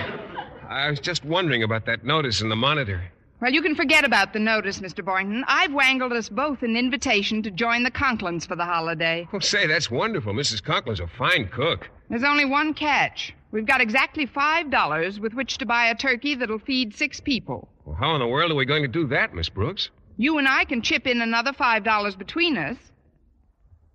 I 0.70 0.88
was 0.88 1.00
just 1.00 1.24
wondering 1.24 1.64
about 1.64 1.84
that 1.86 2.04
notice 2.04 2.40
in 2.40 2.48
the 2.48 2.54
monitor. 2.54 3.02
Well, 3.40 3.52
you 3.52 3.60
can 3.60 3.74
forget 3.74 4.04
about 4.04 4.32
the 4.32 4.38
notice, 4.38 4.78
Mr. 4.78 5.04
Boynton. 5.04 5.44
I've 5.48 5.72
wangled 5.72 6.12
us 6.12 6.28
both 6.28 6.62
an 6.62 6.76
invitation 6.76 7.42
to 7.42 7.50
join 7.50 7.82
the 7.82 7.90
Conklins 7.90 8.46
for 8.46 8.54
the 8.54 8.64
holiday. 8.64 9.26
Oh, 9.32 9.40
say, 9.40 9.66
that's 9.66 9.90
wonderful. 9.90 10.32
Mrs. 10.32 10.62
Conklin's 10.62 11.00
a 11.00 11.08
fine 11.08 11.48
cook. 11.48 11.90
There's 12.08 12.22
only 12.22 12.44
one 12.44 12.72
catch. 12.72 13.34
We've 13.50 13.66
got 13.66 13.80
exactly 13.80 14.26
five 14.26 14.70
dollars 14.70 15.18
with 15.18 15.34
which 15.34 15.58
to 15.58 15.66
buy 15.66 15.86
a 15.86 15.94
turkey 15.96 16.36
that'll 16.36 16.60
feed 16.60 16.94
six 16.94 17.18
people. 17.18 17.68
Well, 17.84 17.96
how 17.96 18.14
in 18.14 18.20
the 18.20 18.28
world 18.28 18.52
are 18.52 18.54
we 18.54 18.64
going 18.64 18.82
to 18.82 18.88
do 18.88 19.08
that, 19.08 19.34
Miss 19.34 19.48
Brooks? 19.48 19.90
You 20.18 20.38
and 20.38 20.46
I 20.46 20.64
can 20.64 20.82
chip 20.82 21.04
in 21.08 21.20
another 21.20 21.52
five 21.52 21.82
dollars 21.82 22.14
between 22.14 22.56
us. 22.56 22.76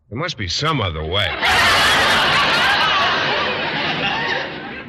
There 0.10 0.20
must 0.20 0.38
be 0.38 0.50
some 0.50 0.82
other 0.82 1.06
way. 1.06 1.30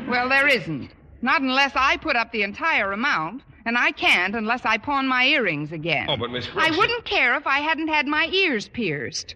Well, 0.08 0.28
there 0.28 0.48
isn't. 0.48 0.90
Not 1.26 1.42
unless 1.42 1.72
I 1.74 1.96
put 1.96 2.14
up 2.14 2.30
the 2.30 2.44
entire 2.44 2.92
amount, 2.92 3.42
and 3.64 3.76
I 3.76 3.90
can't 3.90 4.36
unless 4.36 4.64
I 4.64 4.78
pawn 4.78 5.08
my 5.08 5.24
earrings 5.26 5.72
again. 5.72 6.06
Oh, 6.08 6.16
but 6.16 6.30
Miss 6.30 6.46
Brooks. 6.46 6.68
I 6.68 6.78
wouldn't 6.78 7.04
care 7.04 7.34
if 7.34 7.48
I 7.48 7.58
hadn't 7.58 7.88
had 7.88 8.06
my 8.06 8.28
ears 8.28 8.68
pierced. 8.68 9.34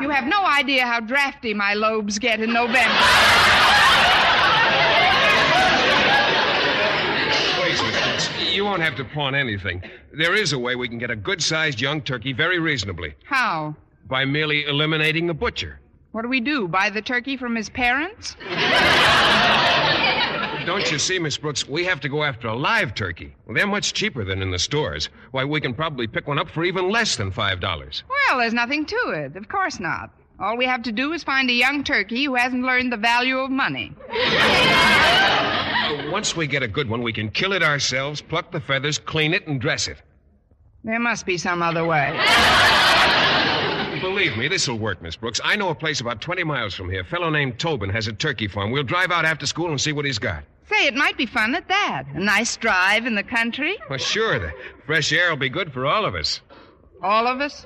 You 0.00 0.08
have 0.10 0.28
no 0.28 0.44
idea 0.44 0.86
how 0.86 1.00
drafty 1.00 1.52
my 1.52 1.74
lobes 1.74 2.20
get 2.20 2.38
in 2.40 2.52
November. 2.52 2.94
Please, 7.56 7.82
Miss 7.82 8.04
Brooks, 8.04 8.54
you 8.54 8.64
won't 8.64 8.82
have 8.82 8.94
to 8.94 9.04
pawn 9.04 9.34
anything. 9.34 9.82
There 10.12 10.36
is 10.36 10.52
a 10.52 10.58
way 10.60 10.76
we 10.76 10.88
can 10.88 10.98
get 10.98 11.10
a 11.10 11.16
good 11.16 11.42
sized 11.42 11.80
young 11.80 12.02
turkey 12.02 12.34
very 12.34 12.60
reasonably 12.60 13.16
How? 13.24 13.74
by 14.08 14.24
merely 14.24 14.64
eliminating 14.66 15.26
the 15.26 15.34
butcher. 15.34 15.80
What 16.12 16.22
do 16.22 16.28
we 16.28 16.38
do? 16.38 16.68
Buy 16.68 16.88
the 16.90 17.02
turkey 17.02 17.36
from 17.36 17.56
his 17.56 17.68
parents? 17.68 18.36
Don't 20.66 20.90
you 20.90 20.98
see, 20.98 21.20
Miss 21.20 21.38
Brooks? 21.38 21.68
We 21.68 21.84
have 21.84 22.00
to 22.00 22.08
go 22.08 22.24
after 22.24 22.48
a 22.48 22.54
live 22.56 22.92
turkey. 22.92 23.32
They're 23.48 23.68
much 23.68 23.92
cheaper 23.92 24.24
than 24.24 24.42
in 24.42 24.50
the 24.50 24.58
stores. 24.58 25.08
Why, 25.30 25.44
we 25.44 25.60
can 25.60 25.72
probably 25.72 26.08
pick 26.08 26.26
one 26.26 26.40
up 26.40 26.50
for 26.50 26.64
even 26.64 26.90
less 26.90 27.14
than 27.14 27.30
$5. 27.30 28.02
Well, 28.08 28.38
there's 28.38 28.52
nothing 28.52 28.84
to 28.86 28.96
it. 29.14 29.36
Of 29.36 29.48
course 29.48 29.78
not. 29.78 30.10
All 30.40 30.56
we 30.56 30.66
have 30.66 30.82
to 30.82 30.90
do 30.90 31.12
is 31.12 31.22
find 31.22 31.48
a 31.48 31.52
young 31.52 31.84
turkey 31.84 32.24
who 32.24 32.34
hasn't 32.34 32.64
learned 32.64 32.92
the 32.92 32.96
value 32.96 33.38
of 33.38 33.50
money. 33.52 33.94
Once 36.10 36.34
we 36.34 36.48
get 36.48 36.64
a 36.64 36.68
good 36.68 36.90
one, 36.90 37.00
we 37.00 37.12
can 37.12 37.30
kill 37.30 37.52
it 37.52 37.62
ourselves, 37.62 38.20
pluck 38.20 38.50
the 38.50 38.60
feathers, 38.60 38.98
clean 38.98 39.34
it, 39.34 39.46
and 39.46 39.60
dress 39.60 39.86
it. 39.86 40.02
There 40.82 40.98
must 40.98 41.26
be 41.26 41.38
some 41.38 41.62
other 41.62 41.84
way. 41.84 42.10
Believe 44.00 44.36
me, 44.36 44.48
this'll 44.48 44.78
work, 44.78 45.00
Miss 45.00 45.14
Brooks. 45.14 45.40
I 45.44 45.54
know 45.54 45.68
a 45.68 45.76
place 45.76 46.00
about 46.00 46.20
20 46.20 46.42
miles 46.42 46.74
from 46.74 46.90
here. 46.90 47.02
A 47.02 47.04
fellow 47.04 47.30
named 47.30 47.60
Tobin 47.60 47.90
has 47.90 48.08
a 48.08 48.12
turkey 48.12 48.48
farm. 48.48 48.72
We'll 48.72 48.82
drive 48.82 49.12
out 49.12 49.24
after 49.24 49.46
school 49.46 49.70
and 49.70 49.80
see 49.80 49.92
what 49.92 50.04
he's 50.04 50.18
got. 50.18 50.42
Say, 50.68 50.86
it 50.86 50.94
might 50.94 51.16
be 51.16 51.26
fun 51.26 51.54
at 51.54 51.68
that. 51.68 52.04
A 52.14 52.18
nice 52.20 52.56
drive 52.56 53.06
in 53.06 53.14
the 53.14 53.22
country. 53.22 53.76
Well, 53.88 53.98
sure, 53.98 54.38
the 54.38 54.52
fresh 54.84 55.12
air 55.12 55.30
will 55.30 55.36
be 55.36 55.48
good 55.48 55.72
for 55.72 55.86
all 55.86 56.04
of 56.04 56.14
us. 56.14 56.40
All 57.02 57.26
of 57.26 57.40
us? 57.40 57.64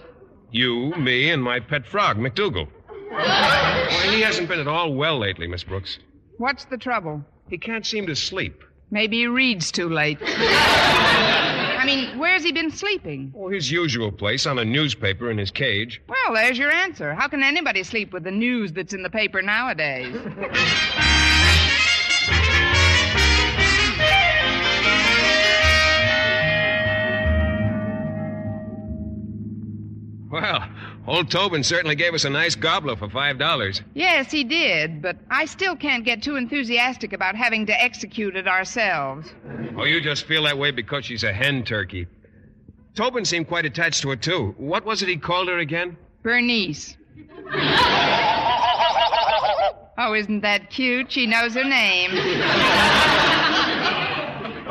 You, 0.50 0.90
me, 0.96 1.30
and 1.30 1.42
my 1.42 1.60
pet 1.60 1.86
frog, 1.86 2.18
McDougal. 2.18 2.68
well, 3.10 4.10
he 4.10 4.20
hasn't 4.20 4.48
been 4.48 4.60
at 4.60 4.68
all 4.68 4.92
well 4.94 5.18
lately, 5.18 5.46
Miss 5.46 5.64
Brooks. 5.64 5.98
What's 6.38 6.64
the 6.66 6.76
trouble? 6.76 7.24
He 7.48 7.56
can't 7.58 7.86
seem 7.86 8.06
to 8.06 8.16
sleep. 8.16 8.62
Maybe 8.90 9.18
he 9.18 9.26
reads 9.28 9.70
too 9.70 9.88
late. 9.88 10.18
I 10.20 11.84
mean, 11.86 12.18
where's 12.18 12.42
he 12.42 12.52
been 12.52 12.70
sleeping? 12.70 13.32
Oh, 13.36 13.48
his 13.48 13.70
usual 13.70 14.12
place 14.12 14.46
on 14.46 14.58
a 14.58 14.64
newspaper 14.64 15.30
in 15.30 15.38
his 15.38 15.50
cage. 15.50 16.02
Well, 16.08 16.34
there's 16.34 16.58
your 16.58 16.70
answer. 16.72 17.14
How 17.14 17.28
can 17.28 17.42
anybody 17.42 17.82
sleep 17.84 18.12
with 18.12 18.24
the 18.24 18.30
news 18.30 18.72
that's 18.72 18.92
in 18.92 19.02
the 19.02 19.10
paper 19.10 19.40
nowadays? 19.40 20.14
old 31.20 31.30
Tobin 31.30 31.62
certainly 31.62 31.94
gave 31.96 32.14
us 32.14 32.24
a 32.24 32.30
nice 32.30 32.54
gobbler 32.54 32.96
for 32.96 33.10
five 33.10 33.36
dollars. 33.38 33.82
yes, 33.92 34.30
he 34.32 34.42
did, 34.42 35.02
but 35.02 35.18
I 35.30 35.44
still 35.44 35.76
can't 35.76 36.02
get 36.02 36.22
too 36.22 36.36
enthusiastic 36.36 37.12
about 37.12 37.36
having 37.36 37.66
to 37.66 37.78
execute 37.78 38.36
it 38.36 38.48
ourselves. 38.48 39.28
Oh, 39.76 39.84
you 39.84 40.00
just 40.00 40.24
feel 40.24 40.44
that 40.44 40.56
way 40.56 40.70
because 40.70 41.04
she's 41.04 41.22
a 41.22 41.30
hen 41.30 41.62
turkey. 41.62 42.06
Tobin 42.94 43.26
seemed 43.26 43.48
quite 43.48 43.66
attached 43.66 44.00
to 44.00 44.08
her, 44.08 44.16
too. 44.16 44.54
What 44.56 44.86
was 44.86 45.02
it 45.02 45.10
he 45.10 45.18
called 45.18 45.48
her 45.48 45.58
again? 45.58 45.98
Bernice. 46.22 46.96
Oh, 49.98 50.14
isn't 50.14 50.40
that 50.40 50.70
cute? 50.70 51.12
She 51.12 51.26
knows 51.26 51.52
her 51.52 51.64
name. 51.64 52.12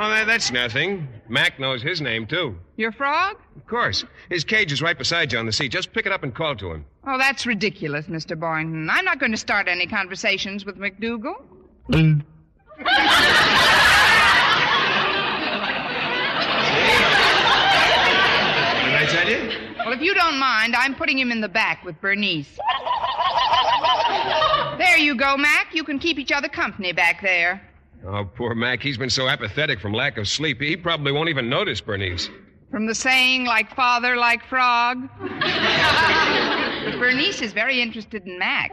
Oh, 0.02 0.24
that's 0.26 0.52
nothing. 0.52 1.08
Mac 1.30 1.60
knows 1.60 1.82
his 1.84 2.02
name, 2.02 2.26
too. 2.26 2.58
Your 2.76 2.92
frog? 2.92 3.38
Of 3.56 3.68
course. 3.68 4.04
His 4.30 4.44
cage 4.44 4.72
is 4.72 4.82
right 4.82 4.98
beside 4.98 5.32
you 5.32 5.38
on 5.38 5.46
the 5.46 5.52
seat. 5.52 5.72
Just 5.72 5.94
pick 5.94 6.08
it 6.08 6.12
up 6.12 6.24
and 6.24 6.34
call 6.34 6.56
to 6.56 6.72
him. 6.72 6.86
Oh, 7.06 7.20
that's 7.20 7.46
ridiculous, 7.46 8.08
Mr. 8.08 8.38
Boynton. 8.38 8.90
I'm 8.90 9.06
not 9.06 9.20
going 9.20 9.32
to 9.32 9.38
start 9.38 9.68
any 9.68 9.86
conversations 9.86 10.66
with 10.66 10.78
McDougal. 10.78 11.36
Did 11.92 12.24
I 18.96 19.06
tell 19.10 19.30
you? 19.30 19.50
Well, 19.78 19.94
if 19.94 20.02
you 20.02 20.14
don't 20.14 20.40
mind, 20.40 20.76
I'm 20.76 20.96
putting 20.96 21.18
him 21.18 21.32
in 21.32 21.42
the 21.42 21.50
back 21.50 21.86
with 21.86 22.00
Bernice. 22.02 22.58
There 24.78 24.98
you 24.98 25.16
go, 25.16 25.38
Mac. 25.38 25.76
You 25.76 25.84
can 25.84 26.00
keep 26.00 26.18
each 26.18 26.32
other 26.32 26.50
company 26.50 26.92
back 26.92 27.22
there. 27.22 27.62
Oh, 28.06 28.26
poor 28.36 28.56
Mac. 28.56 28.82
He's 28.82 28.98
been 28.98 29.10
so 29.10 29.28
apathetic 29.28 29.80
from 29.80 29.94
lack 29.94 30.18
of 30.18 30.28
sleep, 30.28 30.62
he 30.62 30.78
probably 30.78 31.12
won't 31.12 31.30
even 31.30 31.50
notice 31.50 31.82
Bernice. 31.82 32.30
From 32.72 32.86
the 32.86 32.96
saying, 32.96 33.46
like 33.46 33.76
father, 33.76 34.16
like 34.16 34.46
frog. 34.46 35.10
but 35.20 35.30
Bernice 37.00 37.42
is 37.42 37.52
very 37.52 37.82
interested 37.82 38.26
in 38.28 38.38
Mac. 38.38 38.72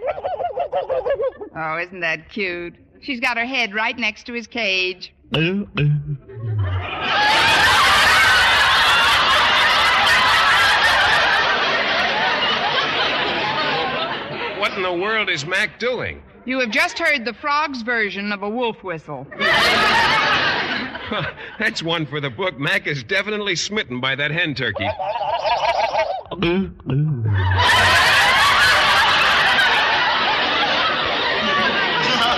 Oh, 1.57 1.79
isn't 1.79 2.01
that 2.01 2.29
cute? 2.29 2.75
She's 3.01 3.21
got 3.21 3.39
her 3.39 3.47
head 3.47 3.75
right 3.75 3.97
next 3.97 4.25
to 4.27 4.33
his 4.35 4.47
cage. 4.47 5.13
What 14.59 14.73
in 14.73 14.83
the 14.83 14.93
world 14.93 15.31
is 15.31 15.47
Mac 15.47 15.79
doing? 15.79 16.23
You 16.47 16.61
have 16.61 16.71
just 16.71 16.97
heard 17.01 17.25
the 17.25 17.35
frog's 17.35 17.83
version 17.83 18.31
of 18.31 18.45
a 18.45 18.49
wolf 18.49 18.85
whistle. 18.85 19.27
That's 21.59 21.83
one 21.83 22.07
for 22.07 22.21
the 22.21 22.31
book. 22.31 22.57
Mac 22.57 22.87
is 22.87 23.03
definitely 23.03 23.57
smitten 23.57 24.01
by 24.01 24.15
that 24.15 24.31
hen 24.31 24.55
turkey. 24.55 24.89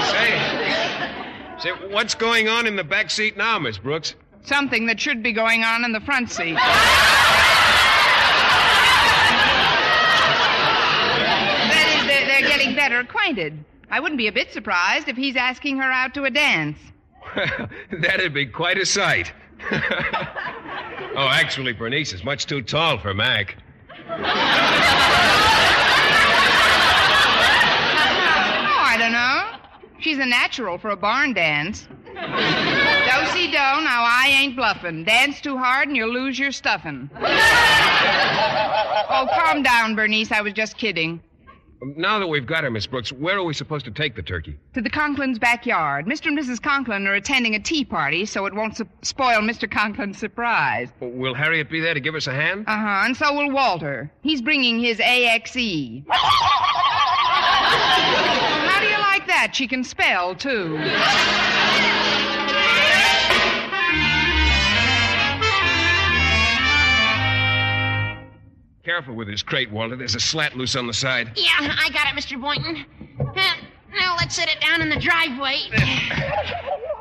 say, 0.09 0.41
say, 1.59 1.71
what's 1.91 2.15
going 2.15 2.49
on 2.49 2.67
in 2.67 2.77
the 2.77 2.85
back 2.85 3.11
seat 3.11 3.37
now, 3.37 3.59
Miss 3.59 3.77
Brooks? 3.77 4.15
Something 4.43 4.87
that 4.87 4.99
should 4.99 5.23
be 5.23 5.33
going 5.35 5.65
on 5.65 5.85
in 5.85 5.93
the 5.93 6.01
front 6.01 6.31
seat. 6.31 6.55
that 6.55 6.69
is, 11.95 12.07
they're, 12.07 12.27
they're 12.27 12.49
getting 12.49 12.75
better 12.75 13.01
acquainted. 13.01 13.63
I 13.91 14.01
wouldn't 14.01 14.19
be 14.19 14.27
a 14.29 14.33
bit 14.33 14.53
surprised 14.53 15.09
if 15.09 15.17
he's 15.17 15.37
asking 15.37 15.79
her 15.79 15.91
out 15.91 16.15
to 16.15 16.25
a 16.25 16.31
dance. 16.31 16.79
That'd 17.93 18.35
be 18.35 18.47
quite 18.47 18.79
a 18.79 18.87
sight. 18.87 19.33
Oh, 21.17 21.29
actually, 21.29 21.73
Bernice 21.73 22.13
is 22.13 22.23
much 22.23 22.47
too 22.47 22.63
tall 22.63 22.97
for 22.97 23.13
Mac. 23.13 23.57
Oh, 24.09 24.15
I 28.85 28.97
don't 28.97 29.11
know. 29.11 29.59
She's 29.99 30.19
a 30.19 30.27
natural 30.27 30.79
for 30.79 30.91
a 30.91 30.97
barn 30.97 31.33
dance. 31.33 31.89
Do-si 32.15 33.47
do, 33.49 33.53
now 33.57 34.05
I 34.07 34.29
ain't 34.31 34.55
bluffing. 34.55 35.03
Dance 35.03 35.41
too 35.41 35.59
hard 35.59 35.89
and 35.89 35.97
you'll 35.97 36.13
lose 36.13 36.39
your 36.39 36.53
stuffing. 36.53 37.11
Oh, 39.11 39.27
calm 39.35 39.65
down, 39.65 39.97
Bernice. 39.97 40.31
I 40.31 40.41
was 40.41 40.53
just 40.53 40.79
kidding. 40.79 41.21
Now 41.81 42.19
that 42.19 42.27
we've 42.27 42.45
got 42.47 42.65
her, 42.65 42.71
Miss 42.71 42.87
Brooks, 42.89 43.13
where 43.13 43.37
are 43.39 43.45
we 43.45 43.55
supposed 43.55 43.85
to 43.85 43.91
take 43.93 44.17
the 44.17 44.23
turkey? 44.23 44.59
To 44.75 44.81
the 44.81 44.91
Conklin's 44.91 45.39
backyard. 45.39 46.07
Mr. 46.07 46.27
and 46.27 46.37
Mrs. 46.39 46.61
Conklin 46.61 47.07
are 47.07 47.15
attending 47.15 47.55
a 47.55 47.61
tea 47.61 47.85
party, 47.85 48.25
so 48.27 48.47
it 48.47 48.55
won't 48.55 48.77
su- 48.77 48.89
spoil 49.03 49.41
Mr. 49.41 49.71
Conklin's 49.71 50.19
surprise. 50.19 50.89
Will 51.01 51.35
Harriet 51.35 51.71
be 51.71 51.81
there 51.81 51.95
to 51.95 52.01
give 52.01 52.17
us 52.17 52.27
a 52.27 52.33
hand? 52.33 52.65
Uh 52.67 52.77
huh, 52.77 53.03
and 53.07 53.17
so 53.17 53.33
will 53.33 53.53
Walter. 53.53 54.11
He's 54.23 54.43
bringing 54.43 54.81
his 54.81 54.99
AXE. 54.99 56.03
Well, 56.09 56.19
how 58.69 58.81
do 58.81 58.87
you 58.89 58.99
like 58.99 59.27
that? 59.29 59.53
She 59.55 59.69
can 59.69 59.85
spell, 59.85 60.35
too. 60.35 60.77
Careful 68.89 69.15
with 69.15 69.29
this 69.29 69.43
crate, 69.43 69.71
Walter. 69.71 69.97
There's 69.97 70.15
a 70.15 70.21
slat 70.21 70.57
loose 70.57 70.75
on 70.75 70.87
the 70.87 70.95
side. 70.95 71.33
Yeah, 71.37 71.51
I 71.61 71.91
got 71.91 72.07
it, 72.07 72.19
Mr. 72.19 72.41
Boynton. 72.41 72.87
Uh, 73.21 73.55
now 73.95 74.17
let's 74.17 74.35
set 74.35 74.49
it 74.49 74.59
down 74.63 74.81
in 74.81 74.89
the 74.89 74.97
driveway. 74.97 75.61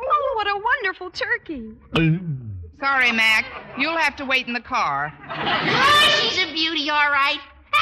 Oh, 0.10 0.34
what 0.36 0.48
a 0.48 0.62
wonderful 0.64 1.10
turkey. 1.12 1.72
Sorry, 2.80 3.12
Mac. 3.12 3.46
You'll 3.78 3.98
have 3.98 4.16
to 4.18 4.26
wait 4.26 4.48
in 4.48 4.54
the 4.54 4.62
car. 4.62 5.14
Oh, 5.30 6.20
she's 6.22 6.44
a 6.44 6.54
beauty, 6.54 6.90
all 6.90 7.12
right. 7.12 7.40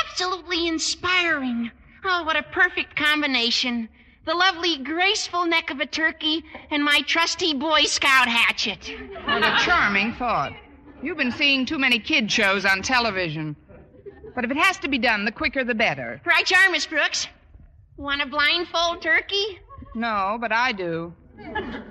Absolutely 0.08 0.68
inspiring. 0.68 1.72
Oh, 2.04 2.24
what 2.24 2.36
a 2.36 2.44
perfect 2.44 2.96
combination. 2.96 3.90
The 4.26 4.34
lovely, 4.34 4.78
graceful 4.80 5.46
neck 5.46 5.70
of 5.70 5.80
a 5.80 5.86
turkey 5.86 6.44
and 6.72 6.84
my 6.84 7.02
trusty 7.02 7.54
Boy 7.54 7.84
Scout 7.84 8.28
hatchet. 8.28 8.92
What 9.26 9.44
a 9.44 9.56
charming 9.64 10.14
thought. 10.14 10.54
You've 11.02 11.18
been 11.18 11.32
seeing 11.32 11.66
too 11.66 11.78
many 11.78 12.00
kid 12.00 12.32
shows 12.32 12.66
on 12.66 12.82
television. 12.82 13.56
But 14.36 14.44
if 14.44 14.52
it 14.52 14.58
has 14.58 14.78
to 14.80 14.88
be 14.90 14.98
done, 14.98 15.24
the 15.26 15.32
quicker 15.32 15.64
the 15.64 15.74
better. 15.74 16.22
Right 16.26 16.50
you 16.50 16.58
are, 16.58 16.70
Miss 16.70 16.86
Brooks. 16.86 17.28
Want 17.98 18.22
a 18.22 18.26
blindfold 18.26 19.02
turkey? 19.02 19.60
No, 19.96 20.38
but 20.40 20.52
I 20.52 20.74
do. 20.74 21.14
Look 21.38 21.56
out, 21.56 21.84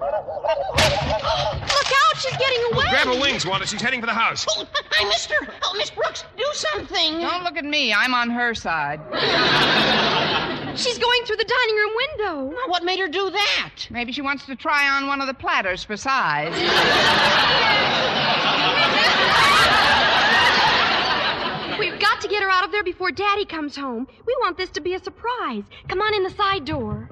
she's 2.16 2.37
getting 2.37 2.62
away. 2.72 2.85
Grab 2.90 3.07
her 3.07 3.18
wings, 3.20 3.46
Wanda. 3.46 3.66
She's 3.66 3.80
heading 3.80 4.00
for 4.00 4.07
the 4.07 4.12
house. 4.12 4.44
Oh, 4.50 4.66
I 4.92 5.04
missed 5.07 5.30
her. 5.33 5.48
Oh, 5.64 5.74
Miss 5.78 5.90
Brooks, 5.90 6.24
do 6.37 6.44
something. 6.52 7.20
Don't 7.20 7.44
look 7.44 7.57
at 7.57 7.64
me. 7.64 7.92
I'm 7.94 8.12
on 8.14 8.28
her 8.30 8.54
side. 8.54 9.00
She's 10.78 10.98
going 10.98 11.22
through 11.24 11.37
the 11.37 11.44
dining 11.44 11.76
room 11.76 11.92
window. 11.96 12.50
Now, 12.57 12.66
What 12.68 12.83
made 12.85 12.98
her 12.98 13.09
do 13.09 13.30
that? 13.30 13.87
Maybe 13.90 14.12
she 14.12 14.22
wants 14.22 14.44
to 14.46 14.57
try 14.57 14.88
on 14.88 15.07
one 15.07 15.20
of 15.20 15.26
the 15.28 15.35
platters 15.35 15.85
for 15.85 15.96
size. 15.96 16.52
We've 21.78 21.98
got 22.14 22.22
to 22.22 22.29
get 22.29 22.44
her 22.44 22.50
out 22.50 22.64
of 22.64 22.70
there 22.70 22.85
before 22.85 23.11
Daddy 23.11 23.44
comes 23.44 23.74
home. 23.74 24.07
We 24.24 24.37
want 24.40 24.57
this 24.57 24.70
to 24.70 24.81
be 24.81 24.94
a 24.94 25.03
surprise. 25.03 25.64
Come 25.88 26.00
on 26.00 26.14
in 26.14 26.22
the 26.22 26.31
side 26.31 26.64
door. 26.64 27.09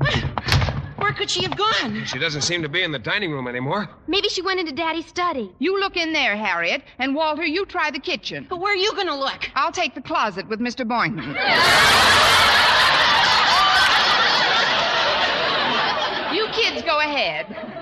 Where 0.96 1.12
could 1.12 1.30
she 1.30 1.44
have 1.44 1.56
gone? 1.56 2.04
She 2.06 2.18
doesn't 2.18 2.42
seem 2.42 2.60
to 2.62 2.68
be 2.68 2.82
in 2.82 2.90
the 2.90 2.98
dining 2.98 3.30
room 3.30 3.46
anymore. 3.46 3.88
Maybe 4.08 4.28
she 4.28 4.42
went 4.42 4.58
into 4.58 4.72
Daddy's 4.72 5.06
study. 5.06 5.54
You 5.60 5.78
look 5.78 5.96
in 5.96 6.12
there, 6.12 6.36
Harriet, 6.36 6.82
and 6.98 7.14
Walter, 7.14 7.46
you 7.46 7.66
try 7.66 7.92
the 7.92 8.00
kitchen. 8.00 8.48
But 8.50 8.58
where 8.58 8.72
are 8.72 8.76
you 8.76 8.90
going 8.94 9.06
to 9.06 9.14
look? 9.14 9.48
I'll 9.54 9.70
take 9.70 9.94
the 9.94 10.02
closet 10.02 10.48
with 10.48 10.58
Mr. 10.58 10.88
Boynton. 10.88 11.18
you 16.34 16.48
kids 16.48 16.82
go 16.82 16.98
ahead. 16.98 17.79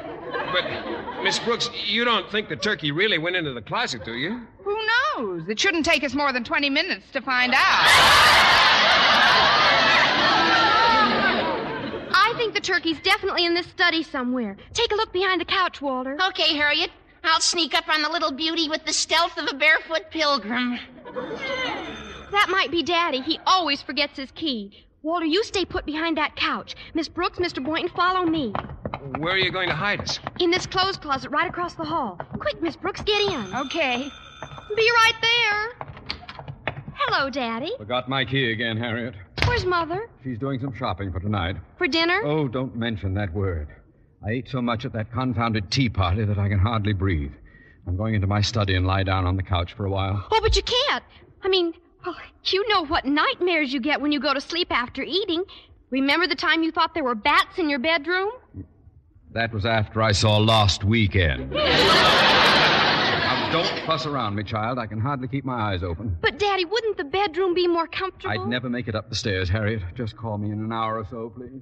But, 0.53 1.23
Miss 1.23 1.39
Brooks, 1.39 1.71
you 1.87 2.05
don't 2.05 2.31
think 2.31 2.49
the 2.49 2.57
turkey 2.57 2.91
really 2.93 3.19
went 3.19 3.37
into 3.37 3.53
the 3.53 3.63
closet, 3.63 4.05
do 4.05 4.15
you? 4.15 4.47
Who 4.65 4.79
knows? 5.17 5.49
It 5.49 5.59
shouldn't 5.59 5.85
take 5.85 6.05
us 6.05 6.15
more 6.15 6.33
than 6.33 6.45
20 6.45 6.71
minutes 6.71 7.11
to 7.13 7.21
find 7.21 7.53
out. 7.55 7.87
I 12.11 12.35
think 12.37 12.55
the 12.55 12.61
turkey's 12.61 13.01
definitely 13.01 13.45
in 13.47 13.55
this 13.55 13.67
study 13.67 14.03
somewhere. 14.03 14.57
Take 14.73 14.93
a 14.93 14.97
look 14.97 15.13
behind 15.13 15.41
the 15.41 15.45
couch, 15.45 15.83
Walter. 15.83 16.17
Okay, 16.29 16.57
Harriet. 16.57 16.91
I'll 17.25 17.41
sneak 17.41 17.75
up 17.75 17.89
on 17.89 18.03
the 18.03 18.09
little 18.09 18.33
beauty 18.33 18.69
with 18.69 18.85
the 18.85 18.93
stealth 18.93 19.37
of 19.39 19.49
a 19.51 19.55
barefoot 19.55 20.11
pilgrim. 20.11 20.79
That 22.31 22.49
might 22.49 22.71
be 22.71 22.83
Daddy. 22.83 23.21
He 23.21 23.41
always 23.47 23.83
forgets 23.83 24.17
his 24.19 24.31
key. 24.31 24.87
Walter, 25.03 25.27
you 25.27 25.45
stay 25.45 25.65
put 25.65 25.87
behind 25.87 26.17
that 26.17 26.35
couch. 26.35 26.75
Miss 26.93 27.09
Brooks, 27.09 27.39
Mr. 27.39 27.65
Boynton, 27.65 27.89
follow 27.95 28.25
me. 28.27 28.53
Where 29.19 29.35
are 29.35 29.39
you 29.39 29.53
going 29.53 29.69
to 29.69 29.75
hide 29.75 30.01
us? 30.01 30.19
In 30.41 30.51
this 30.51 30.67
clothes 30.67 30.97
closet 30.97 31.31
right 31.31 31.49
across 31.49 31.75
the 31.75 31.85
hall. 31.85 32.21
Quick, 32.41 32.61
Miss 32.61 32.75
Brooks, 32.75 33.01
get 33.03 33.21
in. 33.21 33.55
Okay. 33.55 34.09
Be 34.77 34.91
right 34.91 35.15
there. 35.23 35.89
Hello, 36.95 37.31
Daddy. 37.31 37.73
Forgot 37.79 38.09
my 38.09 38.25
key 38.25 38.51
again, 38.51 38.77
Harriet. 38.77 39.15
Where's 39.47 39.65
Mother? 39.65 40.11
She's 40.25 40.39
doing 40.39 40.61
some 40.61 40.75
shopping 40.75 41.13
for 41.13 41.21
tonight. 41.21 41.57
For 41.79 41.87
dinner? 41.87 42.21
Oh, 42.25 42.49
don't 42.49 42.75
mention 42.75 43.15
that 43.15 43.33
word. 43.33 43.69
I 44.27 44.31
ate 44.33 44.49
so 44.49 44.61
much 44.61 44.85
at 44.85 44.93
that 44.95 45.13
confounded 45.13 45.71
tea 45.71 45.89
party 45.89 46.25
that 46.25 46.39
I 46.39 46.49
can 46.49 46.59
hardly 46.59 46.93
breathe. 46.93 47.33
I'm 47.87 47.97
going 47.97 48.15
into 48.15 48.27
my 48.27 48.41
study 48.41 48.75
and 48.75 48.87
lie 48.87 49.05
down 49.05 49.27
on 49.27 49.37
the 49.37 49.43
couch 49.45 49.75
for 49.75 49.87
a 49.87 49.91
while. 49.91 50.27
Oh, 50.31 50.41
but 50.43 50.57
you 50.57 50.63
can't. 50.63 51.05
I 51.43 51.49
mean, 51.49 51.73
well, 52.09 52.17
you 52.45 52.67
know 52.69 52.85
what 52.87 53.05
nightmares 53.05 53.73
you 53.73 53.81
get 53.81 54.01
when 54.01 54.13
you 54.13 54.21
go 54.21 54.33
to 54.35 54.41
sleep 54.41 54.69
after 54.71 55.03
eating. 55.03 55.45
Remember 55.91 56.27
the 56.27 56.35
time 56.35 56.63
you 56.63 56.71
thought 56.71 56.95
there 56.95 57.05
were 57.05 57.15
bats 57.15 57.59
in 57.59 57.69
your 57.69 57.79
bedroom? 57.79 58.31
That 59.33 59.53
was 59.53 59.67
after 59.67 60.01
I 60.03 60.13
saw 60.13 60.39
Lost 60.39 60.85
Weekend. 60.85 61.51
now, 61.53 63.51
don't 63.53 63.87
fuss 63.87 64.07
around 64.07 64.35
me, 64.35 64.43
child. 64.43 64.79
I 64.79 64.87
can 64.87 65.01
hardly 65.01 65.29
keep 65.29 65.45
my 65.45 65.73
eyes 65.73 65.83
open. 65.83 66.17
But, 66.21 66.39
Daddy, 66.39 66.65
wouldn't 66.65 66.97
the 66.97 67.05
bedroom 67.05 67.53
be 67.55 67.67
more 67.67 67.87
comfortable? 67.87 68.33
I'd 68.33 68.49
never 68.49 68.71
make 68.71 68.89
it 68.89 68.95
up 68.95 69.09
the 69.09 69.15
stairs, 69.15 69.49
Harriet. 69.49 69.83
Just 69.95 70.17
call 70.17 70.39
me 70.39 70.51
in 70.51 70.61
an 70.61 70.73
hour 70.73 70.99
or 70.99 71.07
so, 71.11 71.31
please. 71.37 71.61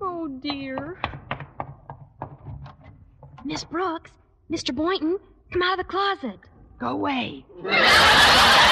Oh, 0.00 0.28
dear. 0.28 1.00
Miss 3.44 3.64
Brooks, 3.64 4.12
Mr. 4.50 4.74
Boynton, 4.74 5.18
come 5.52 5.62
out 5.62 5.78
of 5.78 5.86
the 5.86 5.90
closet. 5.90 6.38
Go 6.78 6.88
away. 6.88 7.44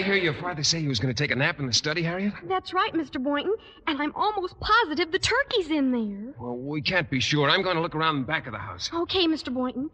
I 0.00 0.02
hear 0.02 0.14
your 0.14 0.32
father 0.32 0.64
say 0.64 0.80
he 0.80 0.88
was 0.88 0.98
going 0.98 1.14
to 1.14 1.22
take 1.22 1.30
a 1.30 1.36
nap 1.36 1.60
in 1.60 1.66
the 1.66 1.74
study, 1.74 2.02
Harriet? 2.02 2.32
That's 2.48 2.72
right, 2.72 2.90
Mr. 2.94 3.22
Boynton. 3.22 3.54
And 3.86 4.00
I'm 4.00 4.14
almost 4.14 4.58
positive 4.58 5.12
the 5.12 5.18
turkey's 5.18 5.68
in 5.68 5.92
there. 5.92 6.32
Well, 6.40 6.56
we 6.56 6.80
can't 6.80 7.10
be 7.10 7.20
sure. 7.20 7.50
I'm 7.50 7.60
going 7.60 7.76
to 7.76 7.82
look 7.82 7.94
around 7.94 8.20
the 8.22 8.26
back 8.26 8.46
of 8.46 8.54
the 8.54 8.58
house. 8.58 8.88
Okay, 8.94 9.26
Mr. 9.26 9.52
Boynton. 9.52 9.90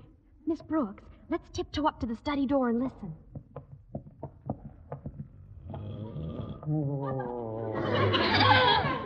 Miss 0.46 0.62
Brooks, 0.62 1.02
let's 1.28 1.48
tiptoe 1.52 1.88
up 1.88 1.98
to 2.00 2.06
the 2.06 2.14
study 2.14 2.46
door 2.46 2.68
and 2.68 2.84
listen. 2.84 3.14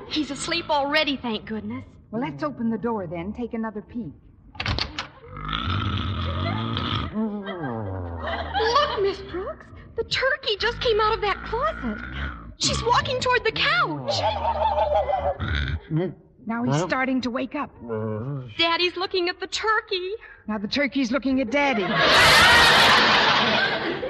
He's 0.10 0.30
asleep 0.30 0.68
already, 0.68 1.16
thank 1.16 1.46
goodness. 1.46 1.84
Well, 2.10 2.20
let's 2.20 2.42
open 2.42 2.68
the 2.68 2.76
door 2.76 3.06
then. 3.06 3.32
Take 3.32 3.54
another 3.54 3.80
peek. 3.80 4.12
Look, 8.60 9.02
Miss 9.02 9.18
Brooks. 9.32 9.69
The 10.00 10.08
turkey 10.08 10.56
just 10.56 10.80
came 10.80 10.98
out 10.98 11.12
of 11.12 11.20
that 11.20 11.44
closet. 11.44 11.98
She's 12.56 12.82
walking 12.82 13.20
toward 13.20 13.44
the 13.44 13.52
couch. 13.52 14.18
Now 16.46 16.64
he's 16.64 16.80
starting 16.80 17.20
to 17.20 17.30
wake 17.30 17.54
up. 17.54 17.70
Daddy's 18.56 18.96
looking 18.96 19.28
at 19.28 19.38
the 19.40 19.46
turkey. 19.46 20.14
Now 20.48 20.56
the 20.56 20.68
turkey's 20.68 21.12
looking 21.12 21.42
at 21.42 21.50
Daddy. 21.50 21.84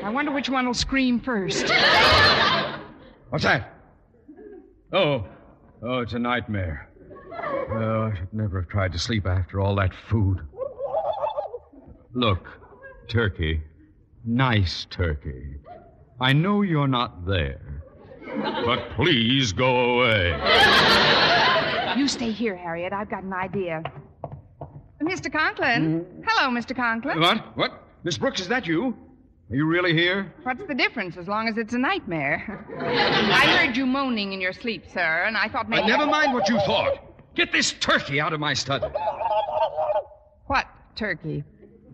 I 0.04 0.10
wonder 0.12 0.30
which 0.30 0.48
one 0.48 0.64
will 0.64 0.74
scream 0.74 1.18
first. 1.18 1.68
What's 3.30 3.42
that? 3.42 3.74
Oh. 4.92 5.26
Oh, 5.82 5.98
it's 5.98 6.12
a 6.12 6.20
nightmare. 6.20 6.88
Oh, 7.72 8.12
I 8.12 8.16
should 8.16 8.32
never 8.32 8.60
have 8.60 8.70
tried 8.70 8.92
to 8.92 8.98
sleep 8.98 9.26
after 9.26 9.60
all 9.60 9.74
that 9.74 9.90
food. 10.08 10.38
Look, 12.14 12.46
turkey. 13.08 13.64
Nice 14.24 14.86
turkey. 14.90 15.56
I 16.20 16.32
know 16.32 16.62
you're 16.62 16.88
not 16.88 17.26
there. 17.26 17.82
But 18.64 18.90
please 18.90 19.52
go 19.52 19.96
away. 19.96 20.30
You 21.96 22.06
stay 22.06 22.30
here, 22.30 22.56
Harriet. 22.56 22.92
I've 22.92 23.10
got 23.10 23.22
an 23.24 23.32
idea. 23.32 23.82
Mr. 25.02 25.32
Conklin. 25.32 26.04
Mm-hmm. 26.04 26.22
Hello, 26.26 26.50
Mr. 26.56 26.76
Conklin. 26.76 27.18
What? 27.18 27.56
What? 27.56 27.84
Miss 28.04 28.18
Brooks, 28.18 28.40
is 28.40 28.48
that 28.48 28.66
you? 28.66 28.96
Are 29.50 29.56
you 29.56 29.66
really 29.66 29.92
here? 29.94 30.32
What's 30.44 30.64
the 30.68 30.74
difference 30.74 31.16
as 31.16 31.26
long 31.26 31.48
as 31.48 31.58
it's 31.58 31.72
a 31.74 31.78
nightmare? 31.78 32.64
I 32.78 33.56
heard 33.56 33.76
you 33.76 33.84
moaning 33.86 34.32
in 34.32 34.40
your 34.40 34.52
sleep, 34.52 34.84
sir, 34.92 35.24
and 35.26 35.36
I 35.36 35.48
thought 35.48 35.68
maybe. 35.68 35.82
But 35.82 35.88
never 35.88 36.06
mind 36.06 36.32
what 36.32 36.48
you 36.48 36.58
thought. 36.60 37.34
Get 37.34 37.50
this 37.50 37.72
turkey 37.72 38.20
out 38.20 38.32
of 38.32 38.38
my 38.38 38.54
study. 38.54 38.86
What 40.46 40.66
turkey? 40.94 41.42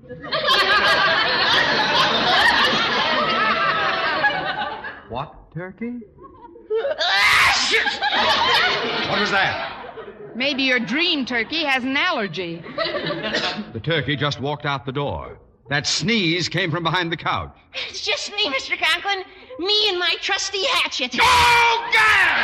What 5.09 5.53
turkey? 5.55 6.01
What 9.09 9.21
was 9.21 9.31
that? 9.31 9.73
Maybe 10.35 10.65
your 10.65 10.79
dream 10.79 11.25
turkey 11.25 11.65
has 11.65 11.83
an 11.85 11.97
allergy. 11.97 12.63
The 13.73 13.81
turkey 13.81 14.15
just 14.17 14.41
walked 14.41 14.67
out 14.67 14.85
the 14.87 14.93
door. 14.93 15.39
That 15.69 15.85
sneeze 15.87 16.49
came 16.49 16.71
from 16.71 16.83
behind 16.85 17.11
the 17.11 17.17
couch. 17.17 17.53
It's 17.89 18.05
just 18.05 18.31
me, 18.33 18.47
Mr. 18.49 18.79
Conklin. 18.79 19.25
Me 19.59 19.89
and 19.89 19.99
my 19.99 20.15
trusty 20.21 20.65
hatchet. 20.67 21.17
Oh, 21.21 21.91
god! 21.93 22.37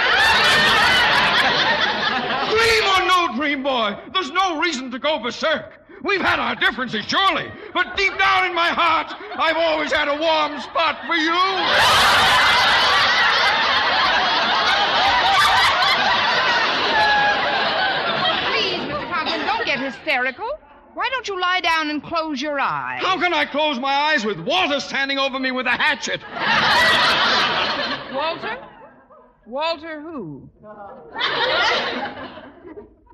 Dream 2.51 2.85
or 2.85 3.07
no 3.07 3.29
dream, 3.37 3.62
boy, 3.62 3.96
there's 4.12 4.31
no 4.31 4.59
reason 4.61 4.90
to 4.90 4.98
go 4.98 5.18
berserk. 5.20 5.82
We've 6.03 6.21
had 6.21 6.41
our 6.41 6.57
differences, 6.57 7.05
surely, 7.07 7.51
but 7.73 7.97
deep 7.97 8.19
down 8.19 8.47
in 8.47 8.55
my 8.55 8.69
heart, 8.69 9.15
I've 9.37 9.57
always 9.57 9.93
had 9.93 10.09
a 10.09 10.17
warm 10.19 10.61
spot 10.61 10.99
for 11.07 11.15
you. 11.15 11.31
Please, 18.51 18.83
Mr. 18.91 19.12
Conklin, 19.12 19.47
don't 19.47 19.65
get 19.65 19.79
hysterical. 19.79 20.59
Why 20.95 21.09
don't 21.11 21.29
you 21.29 21.41
lie 21.41 21.61
down 21.61 21.88
and 21.88 22.03
close 22.03 22.43
your 22.43 22.59
eyes? 22.59 23.01
How 23.01 23.19
can 23.19 23.33
I 23.33 23.47
close 23.47 23.79
my 23.79 23.95
eyes 23.95 24.25
with 24.25 24.41
Walter 24.41 24.81
standing 24.81 25.19
over 25.19 25.38
me 25.38 25.53
with 25.53 25.67
a 25.67 25.71
hatchet? 25.71 26.21
Walter? 28.12 28.59
Walter 29.47 30.01
who? 30.01 30.51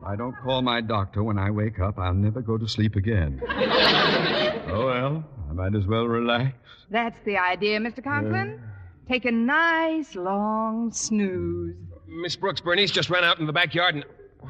I 0.04 0.16
don't 0.16 0.34
call 0.42 0.62
my 0.62 0.80
doctor 0.80 1.22
when 1.22 1.38
I 1.38 1.50
wake 1.50 1.80
up. 1.80 1.98
I'll 1.98 2.14
never 2.14 2.40
go 2.40 2.56
to 2.56 2.68
sleep 2.68 2.96
again. 2.96 3.42
oh, 3.48 4.86
well, 4.86 5.24
I 5.50 5.52
might 5.52 5.74
as 5.74 5.86
well 5.86 6.06
relax. 6.06 6.56
That's 6.90 7.18
the 7.24 7.36
idea, 7.36 7.78
Mr. 7.80 8.02
Conklin. 8.02 8.62
Take 9.08 9.24
a 9.24 9.32
nice 9.32 10.14
long 10.14 10.92
snooze. 10.92 11.76
Miss 12.06 12.36
Brooks, 12.36 12.60
Bernice 12.60 12.90
just 12.90 13.10
ran 13.10 13.24
out 13.24 13.38
in 13.38 13.46
the 13.46 13.52
backyard 13.52 13.94
and. 13.94 14.04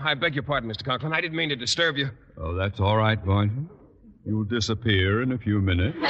I 0.04 0.14
beg 0.14 0.34
your 0.34 0.42
pardon, 0.42 0.70
Mr. 0.70 0.84
Conklin. 0.84 1.12
I 1.12 1.20
didn't 1.20 1.36
mean 1.36 1.48
to 1.48 1.56
disturb 1.56 1.96
you. 1.96 2.10
Oh, 2.36 2.54
that's 2.54 2.78
all 2.78 2.96
right, 2.96 3.24
Boynton. 3.24 3.68
You'll 4.24 4.44
disappear 4.44 5.22
in 5.22 5.32
a 5.32 5.38
few 5.38 5.60
minutes. 5.60 5.96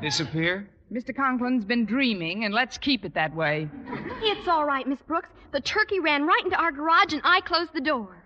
Disappear? 0.00 0.68
Mr. 0.92 1.14
Conklin's 1.14 1.64
been 1.64 1.84
dreaming, 1.84 2.44
and 2.44 2.54
let's 2.54 2.78
keep 2.78 3.04
it 3.04 3.12
that 3.14 3.34
way. 3.34 3.68
It's 4.22 4.48
all 4.48 4.64
right, 4.64 4.86
Miss 4.86 5.00
Brooks. 5.06 5.28
The 5.52 5.60
turkey 5.60 6.00
ran 6.00 6.26
right 6.26 6.40
into 6.44 6.56
our 6.56 6.72
garage 6.72 7.12
and 7.12 7.22
I 7.24 7.40
closed 7.42 7.72
the 7.74 7.80
door. 7.80 8.16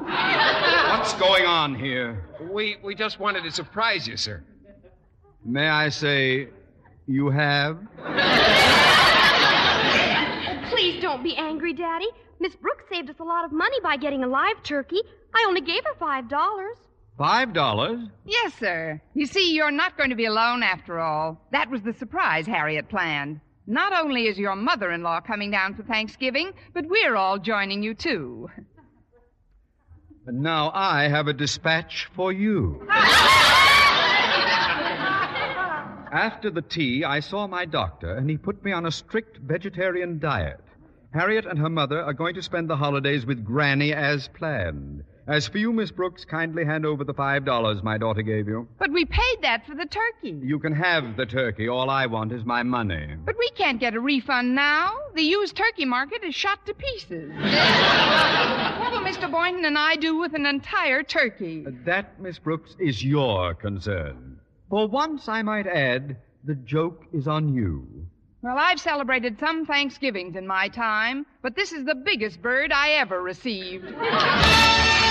What's 0.00 1.14
going 1.14 1.46
on 1.46 1.74
here? 1.74 2.28
We 2.50 2.76
we 2.82 2.94
just 2.94 3.18
wanted 3.20 3.42
to 3.44 3.50
surprise 3.50 4.06
you, 4.06 4.16
sir. 4.16 4.42
May 5.44 5.68
I 5.68 5.88
say, 5.88 6.48
you 7.06 7.28
have? 7.30 7.78
Please 10.70 11.02
don't 11.02 11.22
be 11.22 11.36
angry, 11.36 11.72
Daddy. 11.72 12.08
Miss 12.40 12.54
Brooks 12.56 12.84
saved 12.90 13.10
us 13.10 13.16
a 13.20 13.24
lot 13.24 13.44
of 13.44 13.52
money 13.52 13.78
by 13.82 13.96
getting 13.96 14.24
a 14.24 14.28
live 14.28 14.62
turkey. 14.62 15.00
I 15.34 15.44
only 15.46 15.60
gave 15.60 15.84
her 15.84 15.94
five 15.98 16.28
dollars. 16.28 16.76
Five 17.18 17.52
dollars? 17.52 18.00
Yes, 18.24 18.54
sir. 18.54 19.00
You 19.14 19.26
see, 19.26 19.54
you're 19.54 19.70
not 19.70 19.96
going 19.96 20.10
to 20.10 20.16
be 20.16 20.24
alone 20.24 20.62
after 20.62 20.98
all. 20.98 21.40
That 21.52 21.70
was 21.70 21.82
the 21.82 21.92
surprise 21.92 22.46
Harriet 22.46 22.88
planned. 22.88 23.40
Not 23.66 23.92
only 23.92 24.26
is 24.26 24.38
your 24.38 24.56
mother 24.56 24.90
in 24.90 25.02
law 25.02 25.20
coming 25.20 25.50
down 25.50 25.74
for 25.74 25.82
Thanksgiving, 25.84 26.52
but 26.74 26.86
we're 26.88 27.14
all 27.14 27.38
joining 27.38 27.82
you, 27.82 27.94
too. 27.94 28.50
And 30.26 30.40
now 30.40 30.70
I 30.74 31.08
have 31.08 31.28
a 31.28 31.32
dispatch 31.32 32.08
for 32.14 32.32
you. 32.32 32.86
After 36.12 36.50
the 36.50 36.62
tea, 36.62 37.04
I 37.04 37.20
saw 37.20 37.46
my 37.46 37.64
doctor, 37.64 38.16
and 38.16 38.28
he 38.28 38.36
put 38.36 38.64
me 38.64 38.72
on 38.72 38.86
a 38.86 38.90
strict 38.90 39.38
vegetarian 39.38 40.18
diet. 40.18 40.60
Harriet 41.14 41.46
and 41.46 41.58
her 41.58 41.70
mother 41.70 42.02
are 42.02 42.12
going 42.12 42.34
to 42.34 42.42
spend 42.42 42.68
the 42.68 42.76
holidays 42.76 43.24
with 43.26 43.44
Granny 43.44 43.92
as 43.92 44.28
planned. 44.28 45.04
As 45.26 45.46
for 45.46 45.58
you, 45.58 45.72
Miss 45.72 45.92
Brooks, 45.92 46.24
kindly 46.24 46.64
hand 46.64 46.84
over 46.84 47.04
the 47.04 47.14
five 47.14 47.44
dollars 47.44 47.82
my 47.82 47.96
daughter 47.96 48.22
gave 48.22 48.48
you. 48.48 48.66
But 48.78 48.90
we 48.90 49.04
paid 49.04 49.36
that 49.42 49.64
for 49.64 49.76
the 49.76 49.86
turkey. 49.86 50.36
You 50.42 50.58
can 50.58 50.72
have 50.72 51.16
the 51.16 51.26
turkey. 51.26 51.68
All 51.68 51.88
I 51.90 52.06
want 52.06 52.32
is 52.32 52.44
my 52.44 52.64
money. 52.64 53.14
But 53.24 53.38
we 53.38 53.48
can't 53.50 53.78
get 53.78 53.94
a 53.94 54.00
refund 54.00 54.54
now. 54.56 54.92
The 55.14 55.22
used 55.22 55.56
turkey 55.56 55.84
market 55.84 56.24
is 56.24 56.34
shot 56.34 56.66
to 56.66 56.74
pieces. 56.74 57.30
what 57.36 58.92
will 58.92 59.00
Mr. 59.00 59.30
Boynton 59.30 59.64
and 59.64 59.78
I 59.78 59.94
do 59.94 60.18
with 60.18 60.34
an 60.34 60.44
entire 60.44 61.04
turkey? 61.04 61.64
Uh, 61.66 61.70
that, 61.84 62.20
Miss 62.20 62.40
Brooks, 62.40 62.74
is 62.80 63.04
your 63.04 63.54
concern. 63.54 64.40
For 64.70 64.88
once, 64.88 65.28
I 65.28 65.42
might 65.42 65.68
add, 65.68 66.16
the 66.42 66.56
joke 66.56 67.04
is 67.12 67.28
on 67.28 67.54
you. 67.54 67.86
Well, 68.42 68.58
I've 68.58 68.80
celebrated 68.80 69.38
some 69.38 69.66
Thanksgivings 69.66 70.34
in 70.34 70.48
my 70.48 70.66
time, 70.66 71.26
but 71.42 71.54
this 71.54 71.70
is 71.70 71.84
the 71.84 71.94
biggest 71.94 72.42
bird 72.42 72.72
I 72.72 72.90
ever 72.94 73.22
received. 73.22 73.84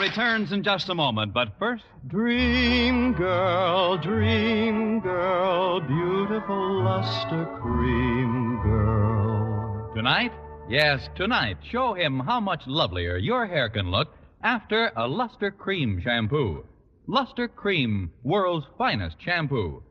returns 0.00 0.52
in 0.52 0.62
just 0.62 0.88
a 0.88 0.94
moment, 0.94 1.32
but 1.32 1.58
first. 1.58 1.84
Dream 2.06 3.12
girl, 3.12 3.96
dream 3.98 5.00
girl, 5.00 5.80
beautiful 5.80 6.82
luster 6.84 7.46
cream 7.60 8.60
girl. 8.62 9.92
Tonight? 9.94 10.32
Yes, 10.68 11.08
tonight, 11.14 11.58
show 11.70 11.94
him 11.94 12.20
how 12.20 12.40
much 12.40 12.66
lovelier 12.66 13.16
your 13.16 13.46
hair 13.46 13.68
can 13.68 13.90
look 13.90 14.14
after 14.42 14.92
a 14.96 15.06
Luster 15.06 15.50
Cream 15.50 16.00
shampoo. 16.02 16.64
Luster 17.06 17.48
Cream, 17.48 18.10
world's 18.22 18.66
finest 18.76 19.16
shampoo. 19.20 19.82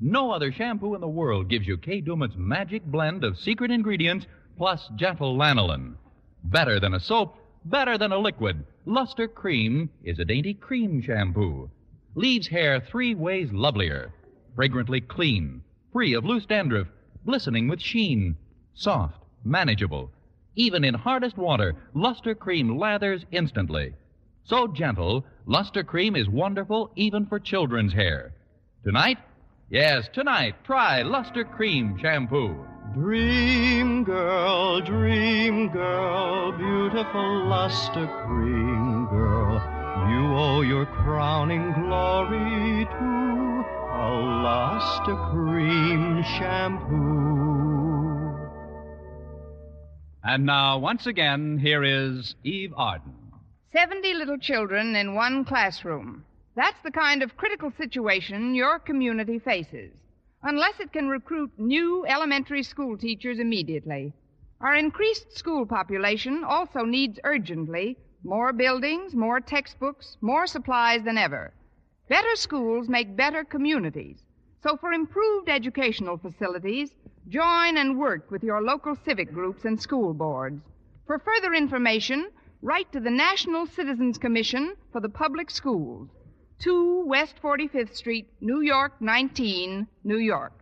No 0.00 0.30
other 0.30 0.50
shampoo 0.50 0.94
in 0.94 1.00
the 1.00 1.08
world 1.08 1.48
gives 1.48 1.66
you 1.66 1.76
Kay 1.76 2.00
Daumit's 2.00 2.34
magic 2.36 2.84
blend 2.84 3.24
of 3.24 3.38
secret 3.38 3.70
ingredients 3.70 4.26
plus 4.56 4.88
gentle 4.96 5.36
lanolin. 5.36 5.94
Better 6.44 6.80
than 6.80 6.94
a 6.94 7.00
soap, 7.00 7.36
better 7.64 7.98
than 7.98 8.12
a 8.12 8.18
liquid. 8.18 8.64
Luster 8.86 9.28
Cream 9.28 9.90
is 10.04 10.18
a 10.18 10.24
dainty 10.24 10.54
cream 10.54 11.00
shampoo. 11.00 11.70
Leaves 12.14 12.48
hair 12.48 12.80
three 12.80 13.14
ways 13.14 13.52
lovelier. 13.52 14.12
Fragrantly 14.54 15.00
clean, 15.00 15.62
free 15.92 16.12
of 16.14 16.24
loose 16.24 16.46
dandruff, 16.46 16.88
glistening 17.24 17.68
with 17.68 17.80
sheen, 17.80 18.36
soft, 18.74 19.22
manageable. 19.44 20.10
Even 20.54 20.84
in 20.84 20.94
hardest 20.94 21.38
water, 21.38 21.74
Luster 21.94 22.34
Cream 22.34 22.76
lathers 22.76 23.24
instantly. 23.30 23.94
So 24.44 24.66
gentle, 24.66 25.24
Luster 25.46 25.84
Cream 25.84 26.16
is 26.16 26.28
wonderful 26.28 26.90
even 26.96 27.26
for 27.26 27.38
children's 27.38 27.92
hair. 27.92 28.34
Tonight? 28.84 29.18
Yes, 29.70 30.08
tonight, 30.12 30.56
try 30.64 31.02
Luster 31.02 31.44
Cream 31.44 31.96
shampoo. 31.98 32.66
Dream 32.94 34.04
girl, 34.04 34.82
dream 34.82 35.70
girl, 35.70 36.52
beautiful 36.52 37.46
luster 37.46 38.06
cream 38.26 39.06
girl. 39.06 39.54
You 40.10 40.36
owe 40.36 40.60
your 40.60 40.84
crowning 40.84 41.72
glory 41.72 42.84
to 42.84 43.64
a 43.94 44.08
luster 44.44 45.16
cream 45.30 46.22
shampoo. 46.36 46.92
And 50.22 50.44
now, 50.44 50.76
once 50.76 51.06
again, 51.06 51.56
here 51.56 51.82
is 51.82 52.34
Eve 52.44 52.74
Arden. 52.76 53.14
Seventy 53.72 54.12
little 54.12 54.36
children 54.36 54.96
in 54.96 55.14
one 55.14 55.46
classroom. 55.46 56.26
That's 56.56 56.80
the 56.84 56.90
kind 56.90 57.22
of 57.22 57.38
critical 57.38 57.72
situation 57.78 58.54
your 58.54 58.78
community 58.78 59.38
faces. 59.38 59.92
Unless 60.44 60.80
it 60.80 60.92
can 60.92 61.08
recruit 61.08 61.52
new 61.56 62.04
elementary 62.06 62.64
school 62.64 62.98
teachers 62.98 63.38
immediately. 63.38 64.12
Our 64.60 64.74
increased 64.74 65.36
school 65.36 65.66
population 65.66 66.42
also 66.42 66.84
needs 66.84 67.20
urgently 67.22 67.96
more 68.24 68.52
buildings, 68.52 69.14
more 69.14 69.40
textbooks, 69.40 70.16
more 70.20 70.46
supplies 70.46 71.02
than 71.02 71.18
ever. 71.18 71.52
Better 72.08 72.34
schools 72.36 72.88
make 72.88 73.16
better 73.16 73.44
communities. 73.44 74.22
So 74.62 74.76
for 74.76 74.92
improved 74.92 75.48
educational 75.48 76.18
facilities, 76.18 76.90
join 77.28 77.76
and 77.76 77.98
work 77.98 78.30
with 78.30 78.44
your 78.44 78.62
local 78.62 78.94
civic 78.94 79.32
groups 79.32 79.64
and 79.64 79.80
school 79.80 80.14
boards. 80.14 80.62
For 81.06 81.18
further 81.18 81.54
information, 81.54 82.30
write 82.62 82.92
to 82.92 83.00
the 83.00 83.10
National 83.10 83.66
Citizens 83.66 84.18
Commission 84.18 84.74
for 84.92 85.00
the 85.00 85.08
Public 85.08 85.50
Schools, 85.50 86.08
2 86.62 87.04
West 87.06 87.34
45th 87.42 87.94
Street, 87.96 88.28
New 88.40 88.60
York 88.60 88.92
19, 89.00 89.88
New 90.04 90.18
York. 90.18 90.52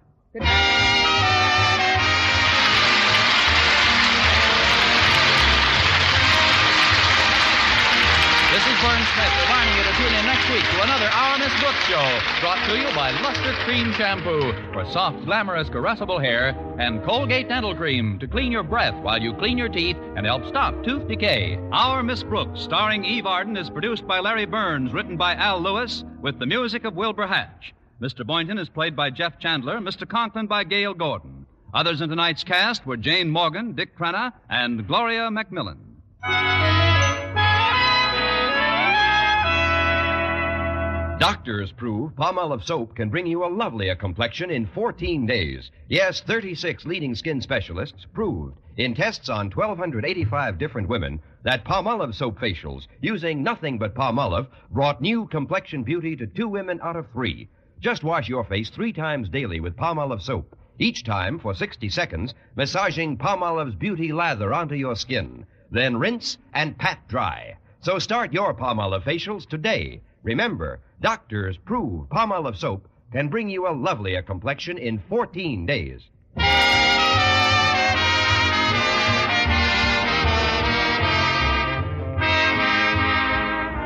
This 8.51 8.67
is 8.67 8.79
Vern 8.83 9.01
Smith 9.15 9.35
reminding 9.45 9.77
you 9.77 9.85
to 9.85 9.93
tune 9.97 10.13
in 10.13 10.27
next 10.27 10.51
week 10.51 10.65
to 10.65 10.83
another 10.83 11.07
Our 11.07 11.39
Miss 11.39 11.61
Brooks 11.61 11.85
show, 11.87 12.21
brought 12.41 12.59
to 12.67 12.77
you 12.77 12.93
by 12.97 13.13
Luster 13.23 13.53
Cream 13.65 13.93
Shampoo 13.93 14.53
for 14.73 14.85
soft, 14.91 15.25
glamorous, 15.25 15.69
caressable 15.69 16.21
hair, 16.21 16.49
and 16.81 17.01
Colgate 17.05 17.49
Dental 17.49 17.77
Cream 17.77 18.19
to 18.19 18.27
clean 18.27 18.51
your 18.51 18.65
breath 18.65 19.01
while 19.05 19.23
you 19.23 19.35
clean 19.35 19.57
your 19.57 19.69
teeth 19.69 19.97
and 20.17 20.27
help 20.27 20.45
stop 20.49 20.83
tooth 20.83 21.07
decay. 21.07 21.61
Our 21.71 22.03
Miss 22.03 22.25
Brooks, 22.25 22.61
starring 22.63 23.05
Eve 23.05 23.25
Arden, 23.25 23.57
is 23.57 23.71
produced 23.71 24.05
by 24.05 24.19
Larry 24.19 24.47
Berns, 24.47 24.93
written 24.93 25.17
by 25.17 25.37
Al 25.37 25.61
Lewis, 25.61 26.03
with 26.21 26.41
the 26.41 26.47
music 26.47 26.85
of 26.85 26.97
Wilbur 26.97 27.29
Hatch. 27.29 27.73
Mr. 28.03 28.27
Boynton 28.27 28.59
is 28.59 28.69
played 28.69 28.97
by 28.97 29.11
Jeff 29.11 29.39
Chandler, 29.39 29.79
Mr. 29.79 30.09
Conklin 30.09 30.49
by 30.49 30.65
Gale 30.65 30.95
Gordon. 30.95 31.47
Others 31.73 32.01
in 32.01 32.09
tonight's 32.09 32.43
cast 32.43 32.85
were 32.85 32.97
Jane 32.97 33.31
Morgan, 33.31 33.77
Dick 33.77 33.97
Crenna, 33.97 34.33
and 34.49 34.89
Gloria 34.89 35.31
McMillan. 35.31 36.90
Doctors 41.21 41.71
prove 41.71 42.13
Palmolive 42.13 42.65
soap 42.65 42.95
can 42.97 43.11
bring 43.11 43.27
you 43.27 43.45
a 43.45 43.47
lovelier 43.47 43.95
complexion 43.95 44.51
in 44.51 44.65
14 44.65 45.27
days. 45.27 45.71
Yes, 45.87 46.23
36 46.23 46.87
leading 46.87 47.15
skin 47.15 47.43
specialists 47.43 48.07
proved 48.15 48.57
in 48.79 48.95
tests 48.95 49.29
on 49.29 49.51
1,285 49.51 50.57
different 50.57 50.89
women 50.89 51.21
that 51.43 51.63
Palmolive 51.63 52.15
soap 52.15 52.41
facials 52.41 52.87
using 53.03 53.43
nothing 53.43 53.77
but 53.77 53.95
Palmolive 53.95 54.47
brought 54.71 55.03
new 55.03 55.27
complexion 55.27 55.83
beauty 55.83 56.17
to 56.17 56.27
two 56.27 56.49
women 56.49 56.81
out 56.83 56.97
of 56.97 57.07
three. 57.13 57.51
Just 57.81 58.03
wash 58.03 58.27
your 58.27 58.45
face 58.45 58.71
three 58.71 58.95
times 58.95 59.29
daily 59.29 59.61
with 59.61 59.77
Palmolive 59.77 60.23
soap, 60.23 60.57
each 60.79 61.05
time 61.05 61.39
for 61.39 61.53
60 61.53 61.91
seconds, 61.91 62.33
massaging 62.57 63.19
Palmolive's 63.19 63.75
beauty 63.75 64.11
lather 64.11 64.55
onto 64.55 64.75
your 64.75 64.97
skin. 64.97 65.45
Then 65.71 65.99
rinse 65.99 66.39
and 66.55 66.79
pat 66.79 67.07
dry. 67.09 67.57
So 67.81 67.99
start 67.99 68.33
your 68.33 68.55
Palmolive 68.55 69.03
facials 69.03 69.47
today. 69.47 70.01
Remember, 70.23 70.81
doctors 71.01 71.57
prove 71.57 72.09
Palmolive 72.09 72.57
soap 72.57 72.87
can 73.13 73.29
bring 73.29 73.49
you 73.49 73.67
a 73.67 73.73
lovelier 73.73 74.23
complexion 74.23 74.79
in 74.79 75.03
14 75.09 75.67
days. 75.67 76.03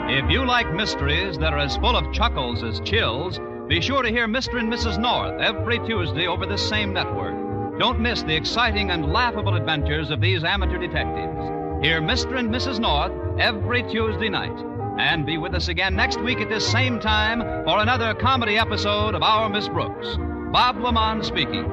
If 0.06 0.30
you 0.30 0.44
like 0.44 0.72
mysteries 0.72 1.38
that 1.38 1.52
are 1.52 1.58
as 1.58 1.76
full 1.76 1.96
of 1.96 2.12
chuckles 2.12 2.62
as 2.62 2.80
chills, 2.80 3.40
be 3.68 3.80
sure 3.80 4.02
to 4.02 4.10
hear 4.10 4.28
Mr. 4.28 4.58
and 4.58 4.72
Mrs. 4.72 4.98
North 4.98 5.40
every 5.40 5.78
Tuesday 5.80 6.26
over 6.26 6.46
this 6.46 6.68
same 6.68 6.92
network. 6.92 7.34
Don't 7.78 7.98
miss 7.98 8.22
the 8.22 8.36
exciting 8.36 8.90
and 8.90 9.12
laughable 9.12 9.54
adventures 9.54 10.10
of 10.10 10.20
these 10.20 10.44
amateur 10.44 10.78
detectives. 10.78 11.48
Hear 11.84 12.00
Mr. 12.00 12.38
and 12.38 12.50
Mrs. 12.50 12.78
North 12.78 13.12
every 13.40 13.82
Tuesday 13.84 14.28
night. 14.28 14.56
And 14.98 15.26
be 15.26 15.38
with 15.38 15.54
us 15.54 15.66
again 15.68 15.96
next 15.96 16.20
week 16.20 16.38
at 16.38 16.48
this 16.48 16.64
same 16.64 17.00
time 17.00 17.40
for 17.64 17.80
another 17.80 18.14
comedy 18.14 18.56
episode 18.56 19.16
of 19.16 19.22
Our 19.24 19.48
Miss 19.48 19.68
Brooks. 19.68 20.06
Bob 20.52 20.76
LeMond 20.76 21.24
speaking. 21.24 21.64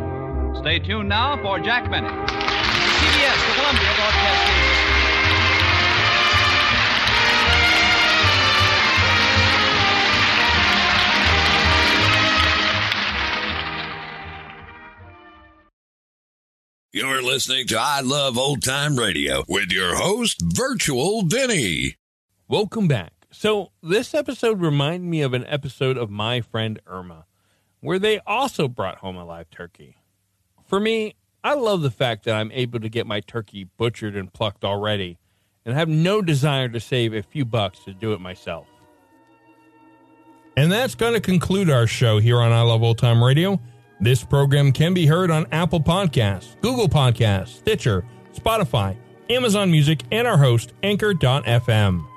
Stay 0.59 0.79
tuned 0.79 1.09
now 1.09 1.39
for 1.43 1.59
Jack 1.59 1.89
Benny. 1.91 2.07
CBS, 2.07 3.47
the 3.47 3.53
Columbia 3.53 3.93
Broadcasting 3.95 4.55
System. 4.55 4.91
You're 16.93 17.21
listening 17.21 17.67
to 17.67 17.79
I 17.79 18.01
Love 18.01 18.37
Old 18.37 18.63
Time 18.63 18.97
Radio 18.97 19.43
with 19.47 19.71
your 19.71 19.95
host, 19.95 20.41
Virtual 20.41 21.21
Vinny. 21.21 21.95
Welcome 22.51 22.89
back. 22.89 23.13
So, 23.31 23.71
this 23.81 24.13
episode 24.13 24.59
reminded 24.59 25.09
me 25.09 25.21
of 25.21 25.33
an 25.33 25.45
episode 25.47 25.97
of 25.97 26.09
My 26.09 26.41
Friend 26.41 26.81
Irma, 26.85 27.23
where 27.79 27.97
they 27.97 28.19
also 28.27 28.67
brought 28.67 28.97
home 28.97 29.15
a 29.15 29.23
live 29.23 29.49
turkey. 29.49 29.95
For 30.65 30.77
me, 30.77 31.15
I 31.45 31.53
love 31.53 31.81
the 31.81 31.89
fact 31.89 32.25
that 32.25 32.35
I'm 32.35 32.51
able 32.51 32.81
to 32.81 32.89
get 32.89 33.07
my 33.07 33.21
turkey 33.21 33.69
butchered 33.77 34.17
and 34.17 34.33
plucked 34.33 34.65
already, 34.65 35.17
and 35.63 35.73
have 35.75 35.87
no 35.87 36.21
desire 36.21 36.67
to 36.67 36.81
save 36.81 37.13
a 37.13 37.23
few 37.23 37.45
bucks 37.45 37.85
to 37.85 37.93
do 37.93 38.11
it 38.11 38.19
myself. 38.19 38.67
And 40.57 40.69
that's 40.69 40.95
going 40.95 41.13
to 41.13 41.21
conclude 41.21 41.69
our 41.69 41.87
show 41.87 42.19
here 42.19 42.41
on 42.41 42.51
I 42.51 42.63
Love 42.63 42.83
Old 42.83 42.97
Time 42.97 43.23
Radio. 43.23 43.61
This 44.01 44.25
program 44.25 44.73
can 44.73 44.93
be 44.93 45.05
heard 45.05 45.31
on 45.31 45.47
Apple 45.53 45.79
Podcasts, 45.79 46.59
Google 46.59 46.89
Podcasts, 46.89 47.59
Stitcher, 47.59 48.03
Spotify, 48.33 48.97
Amazon 49.29 49.71
Music, 49.71 50.03
and 50.11 50.27
our 50.27 50.37
host, 50.37 50.73
Anchor.fm. 50.83 52.10